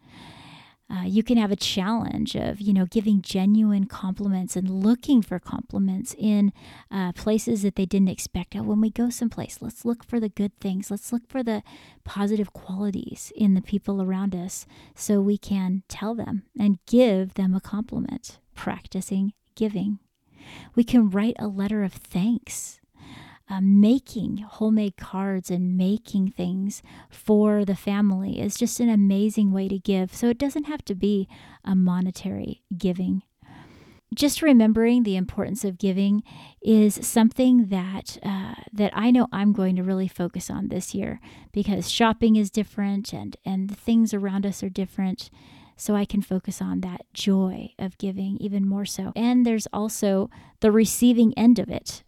Uh, 0.93 1.05
you 1.05 1.23
can 1.23 1.39
have 1.39 1.51
a 1.51 1.57
challenge 1.57 2.35
of, 2.35 2.61
you 2.61 2.73
know, 2.75 2.85
giving 2.85 3.23
genuine 3.23 3.87
compliments 3.87 4.57
and 4.57 4.69
looking 4.69 5.23
for 5.23 5.39
compliments 5.39 6.15
in 6.19 6.53
uh, 6.91 7.13
places 7.13 7.63
that 7.63 7.77
they 7.77 7.87
didn't 7.87 8.11
expect. 8.11 8.55
Oh, 8.55 8.63
when 8.63 8.81
we 8.83 8.91
go 8.91 9.09
someplace, 9.09 9.63
let's 9.63 9.87
look 9.87 10.05
for 10.05 10.21
the 10.21 10.29
good 10.29 10.53
things. 10.61 10.91
Let's 10.91 11.11
look 11.11 11.27
for 11.29 11.43
the 11.43 11.63
positive 12.05 12.53
qualities 12.53 13.33
in 13.35 13.55
the 13.55 13.63
people 13.63 14.03
around 14.03 14.35
us 14.35 14.67
so 14.95 15.23
we 15.23 15.39
can 15.39 15.83
tell 15.89 16.15
them 16.15 16.43
and 16.59 16.79
give 16.87 17.35
them 17.35 17.55
a 17.55 17.61
compliment. 17.61 18.39
Practicing 18.55 19.33
giving. 19.55 19.99
We 20.75 20.85
can 20.85 21.11
write 21.11 21.37
a 21.39 21.49
letter 21.49 21.83
of 21.83 21.93
thanks 21.93 22.81
uh, 23.53 23.61
making 23.61 24.39
homemade 24.39 24.97
cards 24.97 25.51
and 25.51 25.77
making 25.77 26.31
things 26.31 26.83
for 27.11 27.67
the 27.67 27.77
family 27.77 28.41
is 28.41 28.57
just 28.57 28.81
an 28.81 28.89
amazing 28.89 29.53
way 29.53 29.69
to 29.69 29.79
give. 29.79 30.15
So 30.15 30.29
it 30.31 30.39
doesn't 30.39 30.65
have 30.65 30.85
to 30.87 30.95
be 30.95 31.29
a 31.63 31.75
monetary 31.75 32.63
giving. 32.79 33.23
Just 34.15 34.41
remembering 34.41 35.03
the 35.03 35.17
importance 35.17 35.65
of 35.65 35.79
giving 35.79 36.23
is 36.63 36.95
something 37.07 37.67
that 37.69 38.19
uh, 38.23 38.55
that 38.73 38.93
I 38.95 39.11
know 39.11 39.27
I'm 39.33 39.53
going 39.53 39.77
to 39.77 39.83
really 39.83 40.09
focus 40.09 40.51
on 40.51 40.69
this 40.69 40.95
year 40.95 41.19
because 41.51 41.91
shopping 41.91 42.37
is 42.37 42.51
different 42.51 43.13
and 43.13 43.37
and 43.45 43.69
the 43.69 43.75
things 43.75 44.13
around 44.15 44.45
us 44.47 44.63
are 44.63 44.69
different 44.69 45.31
so 45.83 45.97
I 45.97 46.05
can 46.05 46.23
focus 46.23 46.63
on 46.63 46.81
that 46.83 47.03
joy 47.13 47.75
of 47.77 47.99
giving 47.99 48.37
even 48.39 48.69
more 48.69 48.85
so. 48.85 49.13
And 49.17 49.45
there's 49.45 49.67
also 49.73 50.31
the 50.61 50.71
receiving 50.71 51.37
end 51.37 51.59
of 51.59 51.69
it, 51.69 52.05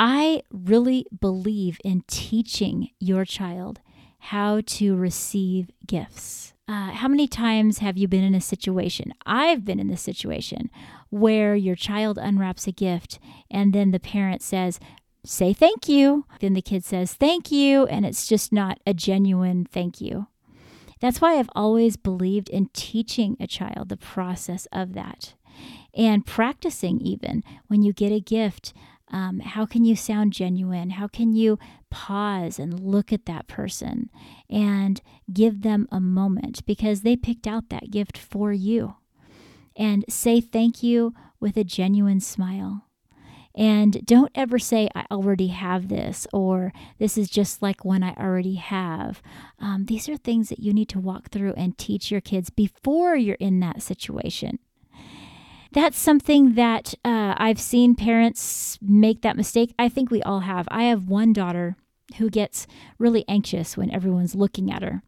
I 0.00 0.42
really 0.50 1.06
believe 1.20 1.78
in 1.84 2.02
teaching 2.08 2.90
your 2.98 3.24
child 3.24 3.80
how 4.18 4.62
to 4.66 4.96
receive 4.96 5.70
gifts. 5.86 6.54
Uh, 6.66 6.90
how 6.90 7.06
many 7.06 7.28
times 7.28 7.78
have 7.78 7.96
you 7.96 8.08
been 8.08 8.24
in 8.24 8.34
a 8.34 8.40
situation? 8.40 9.14
I've 9.24 9.64
been 9.64 9.78
in 9.78 9.86
this 9.86 10.02
situation 10.02 10.68
where 11.10 11.54
your 11.54 11.76
child 11.76 12.18
unwraps 12.18 12.66
a 12.66 12.72
gift 12.72 13.20
and 13.48 13.72
then 13.72 13.92
the 13.92 14.00
parent 14.00 14.42
says, 14.42 14.80
Say 15.24 15.52
thank 15.52 15.88
you. 15.88 16.26
Then 16.40 16.54
the 16.54 16.60
kid 16.60 16.84
says 16.84 17.14
thank 17.14 17.50
you, 17.50 17.86
and 17.86 18.04
it's 18.04 18.26
just 18.26 18.52
not 18.52 18.78
a 18.86 18.92
genuine 18.92 19.64
thank 19.64 20.00
you. 20.00 20.26
That's 21.04 21.20
why 21.20 21.38
I've 21.38 21.50
always 21.54 21.98
believed 21.98 22.48
in 22.48 22.70
teaching 22.72 23.36
a 23.38 23.46
child 23.46 23.90
the 23.90 23.96
process 23.98 24.66
of 24.72 24.94
that 24.94 25.34
and 25.92 26.24
practicing 26.24 26.98
even 27.02 27.44
when 27.66 27.82
you 27.82 27.92
get 27.92 28.10
a 28.10 28.20
gift 28.20 28.72
um, 29.12 29.40
how 29.40 29.66
can 29.66 29.84
you 29.84 29.96
sound 29.96 30.32
genuine? 30.32 30.88
How 30.88 31.06
can 31.06 31.34
you 31.34 31.58
pause 31.90 32.58
and 32.58 32.80
look 32.80 33.12
at 33.12 33.26
that 33.26 33.48
person 33.48 34.08
and 34.48 35.02
give 35.30 35.60
them 35.60 35.88
a 35.92 36.00
moment 36.00 36.64
because 36.64 37.02
they 37.02 37.16
picked 37.16 37.46
out 37.46 37.68
that 37.68 37.90
gift 37.90 38.16
for 38.16 38.54
you? 38.54 38.96
And 39.76 40.06
say 40.08 40.40
thank 40.40 40.82
you 40.82 41.12
with 41.38 41.58
a 41.58 41.64
genuine 41.64 42.20
smile. 42.20 42.86
And 43.56 44.04
don't 44.04 44.32
ever 44.34 44.58
say, 44.58 44.88
I 44.94 45.04
already 45.10 45.48
have 45.48 45.88
this, 45.88 46.26
or 46.32 46.72
this 46.98 47.16
is 47.16 47.30
just 47.30 47.62
like 47.62 47.84
one 47.84 48.02
I 48.02 48.12
already 48.14 48.56
have. 48.56 49.22
Um, 49.60 49.84
these 49.86 50.08
are 50.08 50.16
things 50.16 50.48
that 50.48 50.58
you 50.58 50.72
need 50.72 50.88
to 50.88 50.98
walk 50.98 51.30
through 51.30 51.54
and 51.56 51.78
teach 51.78 52.10
your 52.10 52.20
kids 52.20 52.50
before 52.50 53.14
you're 53.14 53.36
in 53.36 53.60
that 53.60 53.82
situation 53.82 54.58
that's 55.74 55.98
something 55.98 56.54
that 56.54 56.94
uh, 57.04 57.34
I've 57.36 57.60
seen 57.60 57.96
parents 57.96 58.78
make 58.80 59.22
that 59.22 59.36
mistake. 59.36 59.74
I 59.76 59.88
think 59.88 60.10
we 60.10 60.22
all 60.22 60.40
have. 60.40 60.68
I 60.70 60.84
have 60.84 61.08
one 61.08 61.32
daughter 61.32 61.76
who 62.18 62.30
gets 62.30 62.66
really 62.98 63.24
anxious 63.28 63.76
when 63.76 63.90
everyone's 63.90 64.36
looking 64.36 64.70
at 64.70 64.82
her. 64.82 65.02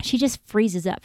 She 0.00 0.16
just 0.16 0.40
freezes 0.46 0.86
up. 0.86 1.04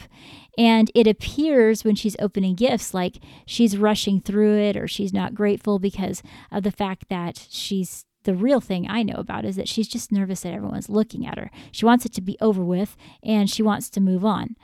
And 0.56 0.90
it 0.94 1.06
appears 1.06 1.84
when 1.84 1.94
she's 1.94 2.16
opening 2.18 2.54
gifts 2.54 2.94
like 2.94 3.18
she's 3.46 3.76
rushing 3.76 4.20
through 4.20 4.58
it 4.58 4.76
or 4.76 4.88
she's 4.88 5.12
not 5.12 5.34
grateful 5.34 5.78
because 5.78 6.22
of 6.50 6.62
the 6.62 6.72
fact 6.72 7.08
that 7.08 7.46
she's 7.50 8.04
the 8.24 8.34
real 8.34 8.60
thing 8.60 8.86
I 8.90 9.04
know 9.04 9.14
about 9.14 9.44
is 9.44 9.56
that 9.56 9.68
she's 9.68 9.88
just 9.88 10.12
nervous 10.12 10.40
that 10.40 10.52
everyone's 10.52 10.88
looking 10.90 11.26
at 11.26 11.38
her. 11.38 11.50
She 11.70 11.86
wants 11.86 12.04
it 12.04 12.12
to 12.14 12.20
be 12.20 12.36
over 12.40 12.64
with 12.64 12.96
and 13.22 13.48
she 13.48 13.62
wants 13.62 13.88
to 13.90 14.00
move 14.00 14.24
on. 14.24 14.56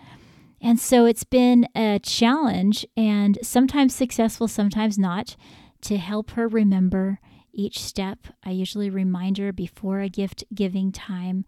And 0.61 0.81
so 0.81 1.05
it's 1.05 1.25
been 1.25 1.69
a 1.75 1.99
challenge 2.01 2.87
and 2.97 3.39
sometimes 3.43 3.95
successful, 3.95 4.49
sometimes 4.49 4.99
not, 4.99 5.37
to 5.83 5.97
help 5.97 6.33
her 6.33 6.49
remember 6.49 7.21
each 7.53 7.79
step. 7.81 8.27
I 8.43 8.51
usually 8.51 8.91
remind 8.91 9.39
her 9.39 9.53
before 9.53 10.01
a 10.01 10.09
gift 10.09 10.45
giving 10.55 10.91
time 10.91 11.45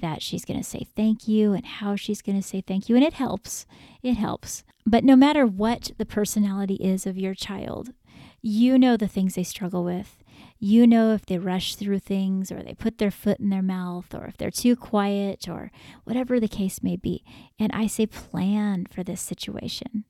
that 0.00 0.22
she's 0.22 0.44
going 0.44 0.58
to 0.58 0.64
say 0.64 0.86
thank 0.96 1.26
you 1.26 1.52
and 1.52 1.64
how 1.64 1.96
she's 1.96 2.22
going 2.22 2.40
to 2.40 2.46
say 2.46 2.60
thank 2.60 2.88
you. 2.88 2.96
And 2.96 3.04
it 3.04 3.14
helps. 3.14 3.66
It 4.02 4.14
helps. 4.14 4.64
But 4.86 5.04
no 5.04 5.16
matter 5.16 5.46
what 5.46 5.90
the 5.98 6.06
personality 6.06 6.76
is 6.76 7.06
of 7.06 7.18
your 7.18 7.34
child, 7.34 7.92
you 8.40 8.78
know 8.78 8.96
the 8.96 9.08
things 9.08 9.34
they 9.34 9.42
struggle 9.42 9.84
with. 9.84 10.22
You 10.58 10.86
know 10.86 11.12
if 11.12 11.26
they 11.26 11.38
rush 11.38 11.74
through 11.74 12.00
things 12.00 12.50
or 12.50 12.62
they 12.62 12.74
put 12.74 12.98
their 12.98 13.10
foot 13.10 13.38
in 13.38 13.50
their 13.50 13.62
mouth 13.62 14.14
or 14.14 14.26
if 14.26 14.36
they're 14.36 14.50
too 14.50 14.76
quiet 14.76 15.48
or 15.48 15.70
whatever 16.04 16.40
the 16.40 16.48
case 16.48 16.82
may 16.82 16.96
be. 16.96 17.24
And 17.58 17.70
I 17.72 17.86
say 17.86 18.06
plan 18.06 18.86
for 18.90 19.02
this 19.02 19.20
situation. 19.20 20.04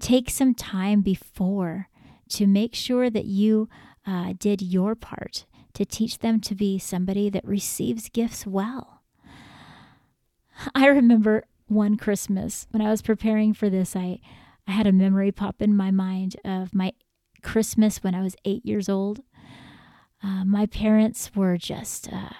Take 0.00 0.30
some 0.30 0.54
time 0.54 1.00
before 1.00 1.88
to 2.30 2.46
make 2.46 2.74
sure 2.74 3.10
that 3.10 3.26
you 3.26 3.68
uh, 4.06 4.34
did 4.38 4.60
your 4.60 4.94
part 4.94 5.44
to 5.74 5.84
teach 5.84 6.18
them 6.18 6.40
to 6.40 6.54
be 6.54 6.78
somebody 6.78 7.28
that 7.30 7.44
receives 7.44 8.08
gifts 8.08 8.46
well. 8.46 8.93
I 10.74 10.86
remember 10.86 11.44
one 11.66 11.96
Christmas 11.96 12.66
when 12.70 12.82
I 12.82 12.90
was 12.90 13.02
preparing 13.02 13.54
for 13.54 13.70
this, 13.70 13.96
I, 13.96 14.20
I 14.66 14.72
had 14.72 14.86
a 14.86 14.92
memory 14.92 15.32
pop 15.32 15.60
in 15.60 15.76
my 15.76 15.90
mind 15.90 16.36
of 16.44 16.74
my 16.74 16.92
Christmas 17.42 18.02
when 18.02 18.14
I 18.14 18.22
was 18.22 18.36
eight 18.44 18.64
years 18.64 18.88
old. 18.88 19.22
Uh, 20.22 20.44
my 20.44 20.66
parents 20.66 21.30
were 21.34 21.58
just 21.58 22.10
uh, 22.12 22.30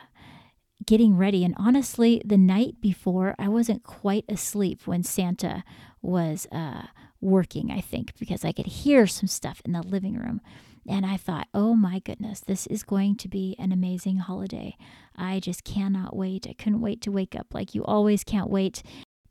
getting 0.87 1.17
ready. 1.17 1.45
And 1.45 1.55
honestly, 1.59 2.23
the 2.25 2.39
night 2.39 2.81
before, 2.81 3.35
I 3.39 3.49
wasn't 3.49 3.83
quite 3.83 4.25
asleep 4.29 4.87
when 4.87 5.03
Santa 5.03 5.65
was 6.01 6.47
uh, 6.51 6.87
working, 7.21 7.71
I 7.71 7.81
think, 7.81 8.19
because 8.19 8.45
I 8.45 8.53
could 8.53 8.67
hear 8.67 9.07
some 9.07 9.27
stuff 9.27 9.61
in 9.65 9.73
the 9.73 9.83
living 9.83 10.15
room. 10.15 10.41
And 10.89 11.07
I 11.07 11.17
thought, 11.17 11.49
oh 11.55 11.75
my 11.75 11.99
goodness, 11.99 12.41
this 12.41 12.67
is 12.67 12.83
going 12.83 13.17
to 13.17 13.29
be 13.29 13.57
an 13.59 13.73
amazing 13.73 14.19
holiday. 14.19 14.77
I 15.17 15.41
just 15.41 15.65
cannot 15.65 16.15
wait. 16.15 16.47
I 16.49 16.53
couldn't 16.53 16.81
wait 16.81 17.01
to 17.03 17.13
wake 17.13 17.35
up 17.35 17.49
like 17.53 17.75
you 17.75 17.85
always 17.85 18.25
can't 18.25 18.51
wait. 18.51 18.83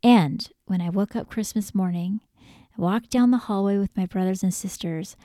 And 0.02 0.48
when 0.66 0.80
I 0.80 0.90
woke 0.90 1.14
up 1.14 1.30
Christmas 1.30 1.74
morning, 1.74 2.20
I 2.76 2.80
walked 2.80 3.10
down 3.10 3.30
the 3.30 3.38
hallway 3.38 3.78
with 3.78 3.96
my 3.96 4.06
brothers 4.06 4.42
and 4.42 4.52
sisters, 4.52 5.16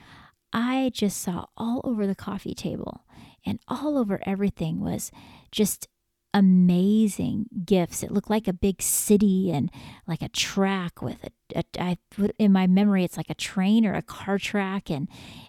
I 0.52 0.90
just 0.92 1.20
saw 1.20 1.46
all 1.56 1.80
over 1.84 2.06
the 2.06 2.14
coffee 2.14 2.54
table 2.54 3.04
and 3.46 3.60
all 3.68 3.96
over 3.96 4.20
everything 4.26 4.80
was 4.80 5.12
just 5.52 5.88
amazing 6.32 7.46
gifts. 7.64 8.02
It 8.02 8.10
looked 8.10 8.30
like 8.30 8.48
a 8.48 8.52
big 8.52 8.82
city 8.82 9.50
and 9.50 9.70
like 10.06 10.22
a 10.22 10.28
track 10.28 11.02
with 11.02 11.24
a, 11.24 11.58
a 11.58 11.64
I 11.78 11.98
put 12.10 12.34
in 12.38 12.52
my 12.52 12.66
memory 12.66 13.04
it's 13.04 13.16
like 13.16 13.30
a 13.30 13.34
train 13.34 13.84
or 13.84 13.94
a 13.94 14.02
car 14.02 14.38
track 14.38 14.90
and 14.90 15.08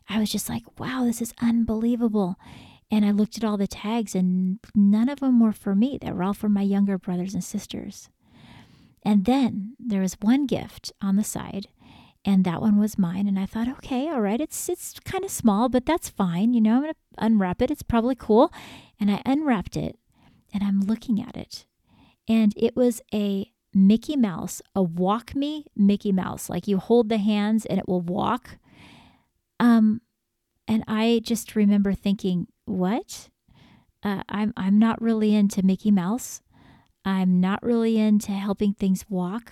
I 0.10 0.20
was 0.20 0.32
just 0.32 0.50
like, 0.50 0.80
"Wow, 0.80 1.04
this 1.06 1.22
is 1.22 1.34
unbelievable." 1.42 2.36
And 2.90 3.06
I 3.06 3.12
looked 3.12 3.38
at 3.38 3.44
all 3.44 3.58
the 3.58 3.68
tags 3.68 4.16
and 4.16 4.60
none 4.76 5.08
of 5.08 5.22
them 5.22 5.40
were 5.40 5.54
for 5.54 5.76
me. 5.76 5.98
They 6.02 6.12
were 6.12 6.24
all 6.24 6.34
for 6.34 6.50
my 6.50 6.62
younger 6.62 6.98
brothers 6.98 7.34
and 7.34 7.44
sisters. 7.44 8.10
And 9.04 9.24
then 9.26 9.76
there 9.80 10.02
was 10.02 10.18
one 10.22 10.46
gift 10.46 10.92
on 11.02 11.16
the 11.16 11.24
side 11.24 11.68
and 12.26 12.44
that 12.44 12.62
one 12.62 12.78
was 12.78 13.00
mine 13.00 13.28
and 13.28 13.40
I 13.40 13.46
thought, 13.46 13.70
"Okay, 13.70 14.10
all 14.10 14.22
right. 14.22 14.42
It's 14.42 14.70
it's 14.70 15.00
kind 15.02 15.24
of 15.24 15.32
small, 15.32 15.70
but 15.70 15.86
that's 15.86 16.10
fine. 16.10 16.54
You 16.54 16.62
know, 16.62 16.76
I'm 16.76 16.82
going 16.84 16.94
to 16.94 17.00
unwrap 17.26 17.62
it. 17.62 17.72
It's 17.72 17.84
probably 17.84 18.16
cool." 18.16 18.52
And 19.00 19.10
I 19.12 19.22
unwrapped 19.26 19.76
it 19.78 19.98
and 20.54 20.64
I'm 20.64 20.82
looking 20.82 21.22
at 21.22 21.36
it. 21.36 21.66
And 22.28 22.54
it 22.56 22.76
was 22.76 23.02
a 23.14 23.52
Mickey 23.74 24.16
Mouse, 24.16 24.62
a 24.76 24.84
walk 24.84 25.36
me 25.36 25.66
Mickey 25.76 26.12
Mouse. 26.12 26.50
Like 26.50 26.68
you 26.68 26.78
hold 26.78 27.10
the 27.10 27.18
hands 27.18 27.66
and 27.66 27.80
it 27.80 27.88
will 27.88 28.02
walk. 28.02 28.58
Um, 29.60 30.02
and 30.68 30.84
I 30.88 31.22
just 31.24 31.56
remember 31.56 31.94
thinking, 31.94 32.48
what? 32.66 33.30
Uh, 34.04 34.24
I'm 34.30 34.54
I'm 34.58 34.80
not 34.80 35.02
really 35.02 35.36
into 35.36 35.64
Mickey 35.64 35.92
Mouse. 35.92 36.42
I'm 37.06 37.40
not 37.40 37.62
really 37.64 37.98
into 37.98 38.32
helping 38.32 38.74
things 38.74 39.06
walk. 39.10 39.52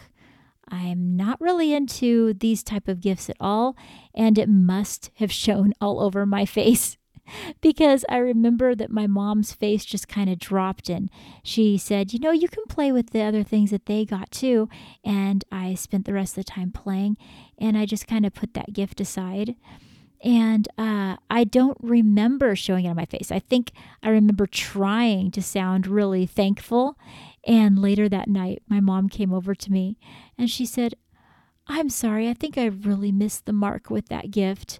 I'm 0.72 1.16
not 1.16 1.42
really 1.42 1.74
into 1.74 2.34
these 2.34 2.64
type 2.64 2.88
of 2.88 3.02
gifts 3.02 3.30
at 3.30 3.38
all, 3.40 3.76
and 4.14 4.38
it 4.38 4.50
must 4.50 5.10
have 5.16 5.32
shown 5.32 5.74
all 5.82 6.00
over 6.00 6.26
my 6.26 6.46
face 6.60 6.98
because 7.62 8.06
I 8.10 8.18
remember 8.18 8.76
that 8.76 8.92
my 8.92 9.08
mom's 9.08 9.54
face 9.54 9.86
just 9.86 10.08
kind 10.08 10.30
of 10.30 10.40
dropped 10.40 10.90
and 10.90 11.10
she 11.44 11.78
said, 11.78 12.14
You 12.14 12.20
know, 12.20 12.32
you 12.32 12.48
can 12.48 12.64
play 12.70 12.92
with 12.92 13.12
the 13.12 13.22
other 13.22 13.44
things 13.44 13.72
that 13.72 13.86
they 13.86 14.06
got 14.06 14.32
too. 14.32 14.70
And 15.04 15.44
I 15.52 15.76
spent 15.76 16.06
the 16.06 16.14
rest 16.14 16.38
of 16.38 16.46
the 16.46 16.52
time 16.52 16.72
playing 16.72 17.18
and 17.58 17.78
I 17.78 17.86
just 17.86 18.08
kind 18.08 18.26
of 18.26 18.34
put 18.34 18.54
that 18.54 18.74
gift 18.74 19.02
aside. 19.02 19.56
And 20.22 20.68
uh, 20.78 21.16
I 21.30 21.46
don't 21.46 21.78
remember 21.82 22.56
showing 22.56 22.86
it 22.86 22.90
on 22.90 22.96
my 22.96 23.06
face. 23.06 23.32
I 23.32 23.40
think 23.40 23.72
I 24.04 24.10
remember 24.10 24.46
trying 24.48 25.32
to 25.32 25.42
sound 25.42 25.88
really 25.88 26.26
thankful. 26.26 26.98
And 27.46 27.80
later 27.80 28.10
that 28.10 28.28
night, 28.28 28.62
my 28.68 28.82
mom 28.82 29.08
came 29.08 29.34
over 29.34 29.56
to 29.56 29.72
me 29.72 29.98
and 30.38 30.50
she 30.50 30.66
said, 30.66 30.96
I'm 31.68 31.90
sorry, 31.90 32.28
I 32.28 32.34
think 32.34 32.58
I 32.58 32.66
really 32.66 33.12
missed 33.12 33.46
the 33.46 33.54
mark 33.54 33.90
with 33.90 34.10
that 34.10 34.32
gift. 34.32 34.80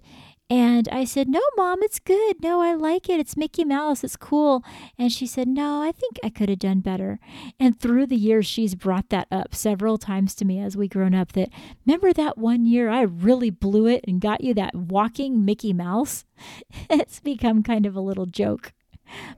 And 0.50 0.88
I 0.90 1.04
said, 1.04 1.28
No, 1.28 1.40
mom, 1.56 1.80
it's 1.82 2.00
good. 2.00 2.42
No, 2.42 2.60
I 2.60 2.74
like 2.74 3.08
it. 3.08 3.20
It's 3.20 3.36
Mickey 3.36 3.64
Mouse. 3.64 4.02
It's 4.02 4.16
cool. 4.16 4.64
And 4.98 5.12
she 5.12 5.24
said, 5.24 5.46
No, 5.46 5.80
I 5.80 5.92
think 5.92 6.18
I 6.24 6.28
could 6.28 6.48
have 6.48 6.58
done 6.58 6.80
better. 6.80 7.20
And 7.60 7.78
through 7.78 8.06
the 8.06 8.16
years, 8.16 8.46
she's 8.46 8.74
brought 8.74 9.10
that 9.10 9.28
up 9.30 9.54
several 9.54 9.96
times 9.96 10.34
to 10.36 10.44
me 10.44 10.58
as 10.58 10.76
we 10.76 10.88
grown 10.88 11.14
up 11.14 11.32
that, 11.32 11.50
remember 11.86 12.12
that 12.12 12.36
one 12.36 12.66
year 12.66 12.90
I 12.90 13.02
really 13.02 13.50
blew 13.50 13.86
it 13.86 14.04
and 14.08 14.20
got 14.20 14.42
you 14.42 14.52
that 14.54 14.74
walking 14.74 15.44
Mickey 15.44 15.72
Mouse? 15.72 16.24
it's 16.90 17.20
become 17.20 17.62
kind 17.62 17.86
of 17.86 17.94
a 17.94 18.00
little 18.00 18.26
joke. 18.26 18.72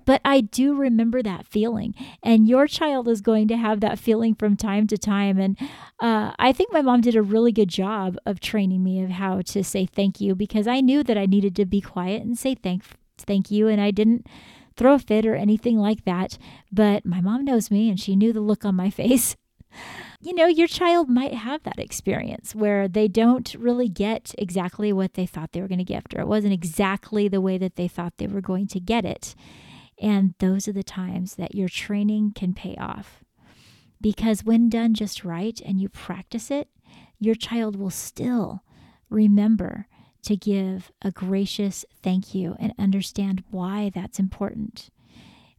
But 0.04 0.20
I 0.24 0.40
do 0.40 0.74
remember 0.74 1.22
that 1.22 1.46
feeling, 1.46 1.94
and 2.22 2.48
your 2.48 2.66
child 2.66 3.08
is 3.08 3.20
going 3.20 3.48
to 3.48 3.56
have 3.56 3.80
that 3.80 3.98
feeling 3.98 4.34
from 4.34 4.56
time 4.56 4.86
to 4.88 4.98
time. 4.98 5.38
And 5.38 5.58
uh, 6.00 6.32
I 6.38 6.52
think 6.52 6.72
my 6.72 6.82
mom 6.82 7.00
did 7.00 7.16
a 7.16 7.22
really 7.22 7.52
good 7.52 7.68
job 7.68 8.16
of 8.26 8.40
training 8.40 8.82
me 8.82 9.02
of 9.02 9.10
how 9.10 9.42
to 9.42 9.64
say 9.64 9.86
thank 9.86 10.20
you 10.20 10.34
because 10.34 10.66
I 10.66 10.80
knew 10.80 11.02
that 11.04 11.18
I 11.18 11.26
needed 11.26 11.56
to 11.56 11.66
be 11.66 11.80
quiet 11.80 12.22
and 12.22 12.38
say 12.38 12.54
thank 12.54 12.84
thank 13.18 13.50
you, 13.50 13.68
and 13.68 13.80
I 13.80 13.90
didn't 13.90 14.26
throw 14.76 14.94
a 14.94 14.98
fit 14.98 15.26
or 15.26 15.34
anything 15.34 15.78
like 15.78 16.04
that. 16.04 16.38
But 16.72 17.04
my 17.04 17.20
mom 17.20 17.44
knows 17.44 17.70
me, 17.70 17.88
and 17.88 17.98
she 17.98 18.16
knew 18.16 18.32
the 18.32 18.40
look 18.40 18.64
on 18.64 18.74
my 18.74 18.90
face. 19.02 19.36
You 20.22 20.32
know, 20.34 20.46
your 20.46 20.68
child 20.68 21.08
might 21.08 21.34
have 21.34 21.64
that 21.64 21.80
experience 21.80 22.54
where 22.54 22.86
they 22.86 23.08
don't 23.08 23.52
really 23.54 23.88
get 23.88 24.34
exactly 24.38 24.92
what 24.92 25.14
they 25.14 25.26
thought 25.26 25.50
they 25.50 25.60
were 25.60 25.68
going 25.68 25.78
to 25.78 25.84
gift, 25.84 26.14
or 26.14 26.20
it 26.20 26.28
wasn't 26.28 26.52
exactly 26.52 27.26
the 27.26 27.40
way 27.40 27.58
that 27.58 27.74
they 27.74 27.88
thought 27.88 28.14
they 28.18 28.28
were 28.28 28.40
going 28.40 28.68
to 28.68 28.78
get 28.78 29.04
it. 29.04 29.34
And 30.00 30.34
those 30.38 30.68
are 30.68 30.72
the 30.72 30.84
times 30.84 31.34
that 31.34 31.56
your 31.56 31.68
training 31.68 32.32
can 32.36 32.54
pay 32.54 32.76
off. 32.76 33.24
Because 34.00 34.44
when 34.44 34.68
done 34.68 34.94
just 34.94 35.24
right 35.24 35.60
and 35.64 35.80
you 35.80 35.88
practice 35.88 36.50
it, 36.52 36.68
your 37.18 37.34
child 37.34 37.74
will 37.76 37.90
still 37.90 38.62
remember 39.10 39.86
to 40.22 40.36
give 40.36 40.92
a 41.02 41.10
gracious 41.10 41.84
thank 42.00 42.32
you 42.32 42.54
and 42.60 42.72
understand 42.78 43.42
why 43.50 43.90
that's 43.92 44.20
important. 44.20 44.88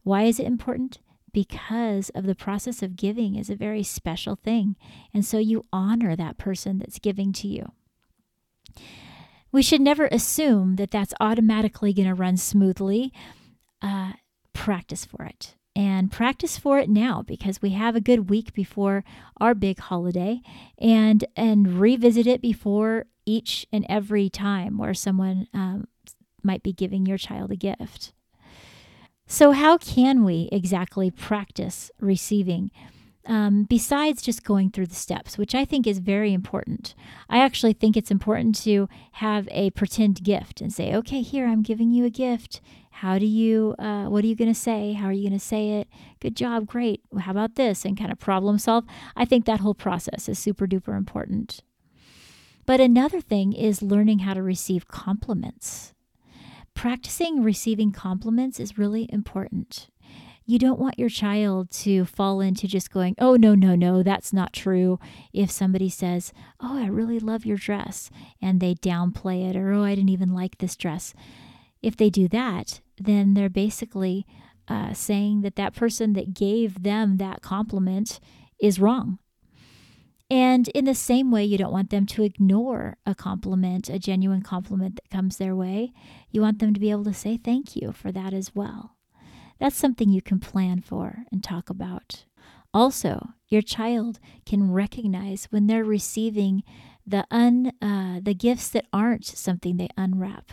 Why 0.04 0.22
is 0.24 0.40
it 0.40 0.46
important? 0.46 1.00
Because 1.34 2.08
of 2.10 2.24
the 2.24 2.34
process 2.34 2.82
of 2.82 2.96
giving 2.96 3.34
is 3.34 3.50
a 3.50 3.56
very 3.56 3.82
special 3.82 4.36
thing. 4.36 4.76
And 5.12 5.24
so 5.24 5.36
you 5.36 5.66
honor 5.72 6.16
that 6.16 6.38
person 6.38 6.78
that's 6.78 6.98
giving 6.98 7.32
to 7.34 7.48
you. 7.48 7.72
We 9.52 9.62
should 9.62 9.82
never 9.82 10.06
assume 10.06 10.76
that 10.76 10.90
that's 10.90 11.12
automatically 11.20 11.92
going 11.92 12.08
to 12.08 12.14
run 12.14 12.38
smoothly. 12.38 13.12
Uh, 13.82 14.12
practice 14.54 15.04
for 15.04 15.24
it 15.24 15.56
and 15.76 16.10
practice 16.10 16.56
for 16.56 16.78
it 16.78 16.88
now 16.88 17.22
because 17.22 17.60
we 17.60 17.70
have 17.70 17.96
a 17.96 18.00
good 18.00 18.30
week 18.30 18.54
before 18.54 19.04
our 19.40 19.54
big 19.54 19.78
holiday 19.78 20.40
and 20.78 21.24
and 21.36 21.80
revisit 21.80 22.26
it 22.26 22.40
before 22.40 23.06
each 23.26 23.66
and 23.72 23.84
every 23.88 24.30
time 24.30 24.78
where 24.78 24.94
someone 24.94 25.48
um, 25.52 25.86
might 26.42 26.62
be 26.62 26.72
giving 26.72 27.04
your 27.04 27.18
child 27.18 27.50
a 27.50 27.56
gift 27.56 28.12
so 29.26 29.52
how 29.52 29.78
can 29.78 30.24
we 30.24 30.48
exactly 30.52 31.10
practice 31.10 31.90
receiving 32.00 32.70
um, 33.26 33.64
besides 33.64 34.22
just 34.22 34.44
going 34.44 34.70
through 34.70 34.86
the 34.86 34.94
steps, 34.94 35.38
which 35.38 35.54
I 35.54 35.64
think 35.64 35.86
is 35.86 35.98
very 35.98 36.32
important. 36.32 36.94
I 37.28 37.38
actually 37.38 37.72
think 37.72 37.96
it's 37.96 38.10
important 38.10 38.54
to 38.62 38.88
have 39.12 39.48
a 39.50 39.70
pretend 39.70 40.22
gift 40.22 40.60
and 40.60 40.72
say, 40.72 40.94
okay, 40.94 41.22
here, 41.22 41.46
I'm 41.46 41.62
giving 41.62 41.90
you 41.90 42.04
a 42.04 42.10
gift. 42.10 42.60
How 42.90 43.18
do 43.18 43.26
you, 43.26 43.74
uh, 43.78 44.04
what 44.04 44.24
are 44.24 44.26
you 44.26 44.36
going 44.36 44.52
to 44.52 44.58
say? 44.58 44.92
How 44.92 45.06
are 45.06 45.12
you 45.12 45.28
going 45.28 45.38
to 45.38 45.44
say 45.44 45.70
it? 45.70 45.88
Good 46.20 46.36
job, 46.36 46.66
great. 46.66 47.02
How 47.18 47.30
about 47.30 47.54
this? 47.54 47.84
And 47.84 47.98
kind 47.98 48.12
of 48.12 48.18
problem 48.18 48.58
solve. 48.58 48.84
I 49.16 49.24
think 49.24 49.46
that 49.46 49.60
whole 49.60 49.74
process 49.74 50.28
is 50.28 50.38
super 50.38 50.66
duper 50.66 50.96
important. 50.96 51.60
But 52.66 52.80
another 52.80 53.20
thing 53.20 53.52
is 53.52 53.82
learning 53.82 54.20
how 54.20 54.34
to 54.34 54.42
receive 54.42 54.88
compliments. 54.88 55.93
Practicing 56.74 57.42
receiving 57.42 57.92
compliments 57.92 58.60
is 58.60 58.78
really 58.78 59.08
important. 59.12 59.88
You 60.46 60.58
don't 60.58 60.78
want 60.78 60.98
your 60.98 61.08
child 61.08 61.70
to 61.70 62.04
fall 62.04 62.40
into 62.42 62.68
just 62.68 62.90
going, 62.90 63.14
oh, 63.18 63.36
no, 63.36 63.54
no, 63.54 63.74
no, 63.74 64.02
that's 64.02 64.32
not 64.32 64.52
true. 64.52 64.98
If 65.32 65.50
somebody 65.50 65.88
says, 65.88 66.34
oh, 66.60 66.78
I 66.78 66.86
really 66.86 67.18
love 67.18 67.46
your 67.46 67.56
dress, 67.56 68.10
and 68.42 68.60
they 68.60 68.74
downplay 68.74 69.48
it, 69.48 69.56
or 69.56 69.72
oh, 69.72 69.84
I 69.84 69.94
didn't 69.94 70.10
even 70.10 70.34
like 70.34 70.58
this 70.58 70.76
dress. 70.76 71.14
If 71.80 71.96
they 71.96 72.10
do 72.10 72.28
that, 72.28 72.80
then 72.98 73.32
they're 73.32 73.48
basically 73.48 74.26
uh, 74.68 74.92
saying 74.92 75.40
that 75.42 75.56
that 75.56 75.74
person 75.74 76.12
that 76.12 76.34
gave 76.34 76.82
them 76.82 77.16
that 77.16 77.40
compliment 77.40 78.20
is 78.60 78.78
wrong. 78.78 79.18
And 80.30 80.68
in 80.68 80.84
the 80.86 80.94
same 80.94 81.30
way, 81.30 81.44
you 81.44 81.58
don't 81.58 81.72
want 81.72 81.90
them 81.90 82.06
to 82.06 82.22
ignore 82.22 82.96
a 83.04 83.14
compliment, 83.14 83.88
a 83.88 83.98
genuine 83.98 84.42
compliment 84.42 84.96
that 84.96 85.10
comes 85.10 85.36
their 85.36 85.54
way. 85.54 85.92
You 86.30 86.40
want 86.40 86.58
them 86.58 86.72
to 86.72 86.80
be 86.80 86.90
able 86.90 87.04
to 87.04 87.14
say 87.14 87.36
thank 87.36 87.76
you 87.76 87.92
for 87.92 88.10
that 88.10 88.32
as 88.32 88.54
well. 88.54 88.96
That's 89.58 89.76
something 89.76 90.08
you 90.08 90.22
can 90.22 90.40
plan 90.40 90.80
for 90.80 91.24
and 91.30 91.42
talk 91.42 91.70
about. 91.70 92.24
Also, 92.72 93.30
your 93.48 93.62
child 93.62 94.18
can 94.44 94.72
recognize 94.72 95.46
when 95.50 95.66
they're 95.66 95.84
receiving 95.84 96.64
the 97.06 97.26
un 97.30 97.72
uh, 97.82 98.18
the 98.22 98.34
gifts 98.34 98.68
that 98.70 98.86
aren't 98.92 99.24
something 99.24 99.76
they 99.76 99.88
unwrap 99.96 100.50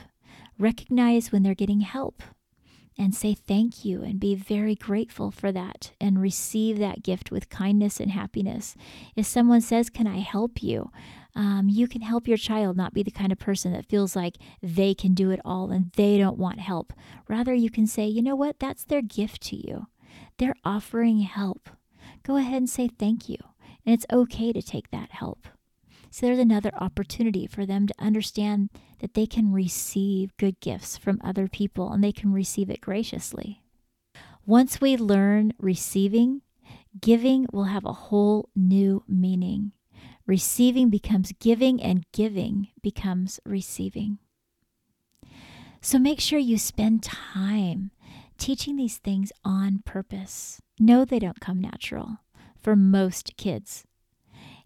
recognize 0.60 1.32
when 1.32 1.44
they're 1.44 1.56
getting 1.56 1.80
help 1.80 2.22
and 2.98 3.16
say 3.16 3.34
thank 3.34 3.86
you 3.86 4.04
and 4.04 4.20
be 4.20 4.36
very 4.36 4.76
grateful 4.76 5.32
for 5.32 5.52
that 5.52 5.92
and 6.00 6.22
receive 6.22 6.78
that 6.80 7.04
gift 7.04 7.32
with 7.32 7.50
kindness 7.50 8.00
and 8.00 8.12
happiness. 8.12 8.76
If 9.16 9.26
someone 9.26 9.62
says, 9.62 9.90
Can 9.90 10.08
I 10.08 10.20
help 10.20 10.62
you? 10.62 10.92
Um, 11.34 11.70
you 11.70 11.88
can 11.88 12.02
help 12.02 12.28
your 12.28 12.38
child 12.38 12.76
not 12.76 12.94
be 12.94 13.04
the 13.04 13.12
kind 13.12 13.32
of 13.32 13.40
person 13.40 13.72
that 13.72 13.88
feels 13.88 14.16
like 14.16 14.38
they 14.62 14.94
can 14.94 15.14
do 15.14 15.32
it 15.32 15.40
all 15.46 15.72
and 15.72 15.92
they 15.96 16.18
don't 16.18 16.38
want 16.38 16.60
help. 16.60 16.92
Rather, 17.30 17.54
you 17.54 17.70
can 17.70 17.88
say, 17.88 18.06
You 18.06 18.22
know 18.22 18.36
what? 18.36 18.60
That's 18.60 18.84
their 18.84 19.02
gift 19.02 19.42
to 19.44 19.56
you. 19.56 19.88
They're 20.38 20.56
offering 20.66 21.22
help. 21.22 21.70
Go 22.24 22.36
ahead 22.36 22.58
and 22.58 22.70
say 22.70 22.88
thank 22.88 23.30
you. 23.30 23.38
And 23.86 23.94
it's 23.94 24.06
okay 24.12 24.54
to 24.54 24.62
take 24.62 24.92
that 24.92 25.12
help. 25.12 25.48
So 26.12 26.26
there's 26.26 26.40
another 26.40 26.72
opportunity 26.78 27.48
for 27.48 27.66
them 27.66 27.88
to 27.88 27.94
understand 27.98 28.70
that 29.00 29.14
they 29.14 29.26
can 29.26 29.54
receive 29.54 30.36
good 30.36 30.60
gifts 30.60 30.98
from 30.98 31.22
other 31.24 31.48
people 31.48 31.92
and 31.92 32.04
they 32.04 32.12
can 32.12 32.34
receive 32.34 32.70
it 32.70 32.82
graciously. 32.82 33.64
Once 34.46 34.82
we 34.82 34.98
learn 34.98 35.54
receiving, 35.58 36.42
giving 37.00 37.48
will 37.54 37.64
have 37.64 37.86
a 37.86 37.94
whole 37.94 38.50
new 38.56 39.04
meaning. 39.08 39.72
Receiving 40.28 40.90
becomes 40.90 41.32
giving, 41.40 41.82
and 41.82 42.06
giving 42.12 42.68
becomes 42.82 43.40
receiving. 43.46 44.18
So 45.82 45.98
make 45.98 46.20
sure 46.20 46.40
you 46.40 46.58
spend 46.58 47.04
time 47.04 47.92
teaching 48.38 48.76
these 48.76 48.98
things 48.98 49.32
on 49.44 49.82
purpose. 49.86 50.62
No, 50.80 51.06
they 51.06 51.20
don't 51.20 51.40
come 51.40 51.62
natural 51.62 52.18
for 52.56 52.76
most 52.76 53.36
kids. 53.38 53.86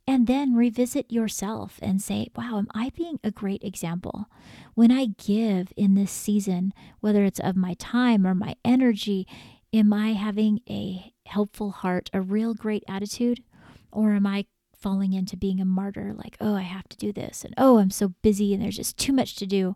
And 0.08 0.28
then 0.28 0.54
revisit 0.54 1.12
yourself 1.12 1.80
and 1.82 2.00
say, 2.00 2.28
wow, 2.36 2.60
am 2.60 2.68
I 2.76 2.92
being 2.96 3.20
a 3.24 3.32
great 3.32 3.64
example? 3.64 4.28
When 4.76 4.92
I 4.92 5.08
give 5.18 5.74
in 5.76 5.96
this 5.96 6.12
season, 6.12 6.74
whether 7.00 7.24
it's 7.24 7.40
of 7.40 7.56
my 7.56 7.74
time 7.80 8.28
or 8.28 8.36
my 8.36 8.56
energy, 8.64 9.28
am 9.74 9.92
I 9.92 10.14
having 10.14 10.62
a 10.70 11.12
helpful 11.26 11.72
heart, 11.72 12.12
a 12.14 12.22
real 12.22 12.54
great 12.54 12.84
attitude? 12.88 13.44
Or 13.92 14.14
am 14.14 14.28
I 14.28 14.46
falling 14.78 15.14
into 15.14 15.38
being 15.38 15.60
a 15.60 15.66
martyr, 15.66 16.14
like, 16.14 16.38
oh, 16.40 16.54
I 16.54 16.62
have 16.62 16.88
to 16.90 16.98
do 16.98 17.12
this, 17.12 17.44
and 17.44 17.56
oh, 17.58 17.80
I'm 17.80 17.90
so 17.90 18.10
busy 18.22 18.54
and 18.54 18.62
there's 18.62 18.78
just 18.78 18.98
too 18.98 19.14
much 19.14 19.36
to 19.38 19.48
do? 19.48 19.76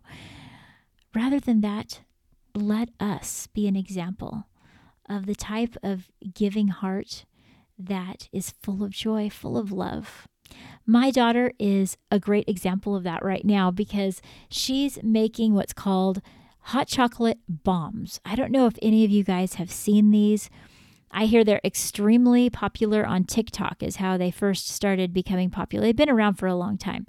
Rather 1.12 1.40
than 1.40 1.60
that, 1.62 2.02
let 2.54 2.90
us 3.00 3.48
be 3.48 3.66
an 3.66 3.74
example 3.74 4.46
of 5.08 5.26
the 5.26 5.34
type 5.34 5.76
of 5.82 6.08
giving 6.32 6.68
heart 6.68 7.24
that 7.86 8.28
is 8.32 8.54
full 8.62 8.82
of 8.84 8.90
joy, 8.90 9.30
full 9.30 9.56
of 9.56 9.72
love. 9.72 10.26
My 10.86 11.10
daughter 11.10 11.52
is 11.58 11.96
a 12.10 12.18
great 12.18 12.48
example 12.48 12.96
of 12.96 13.04
that 13.04 13.24
right 13.24 13.44
now 13.44 13.70
because 13.70 14.20
she's 14.48 14.98
making 15.02 15.54
what's 15.54 15.72
called 15.72 16.20
hot 16.60 16.88
chocolate 16.88 17.38
bombs. 17.48 18.20
I 18.24 18.34
don't 18.34 18.52
know 18.52 18.66
if 18.66 18.78
any 18.82 19.04
of 19.04 19.10
you 19.10 19.24
guys 19.24 19.54
have 19.54 19.70
seen 19.70 20.10
these. 20.10 20.50
I 21.12 21.26
hear 21.26 21.42
they're 21.42 21.60
extremely 21.64 22.50
popular 22.50 23.04
on 23.04 23.24
TikTok, 23.24 23.82
is 23.82 23.96
how 23.96 24.16
they 24.16 24.30
first 24.30 24.68
started 24.68 25.12
becoming 25.12 25.50
popular. 25.50 25.86
They've 25.86 25.96
been 25.96 26.08
around 26.08 26.34
for 26.34 26.46
a 26.46 26.54
long 26.54 26.78
time, 26.78 27.04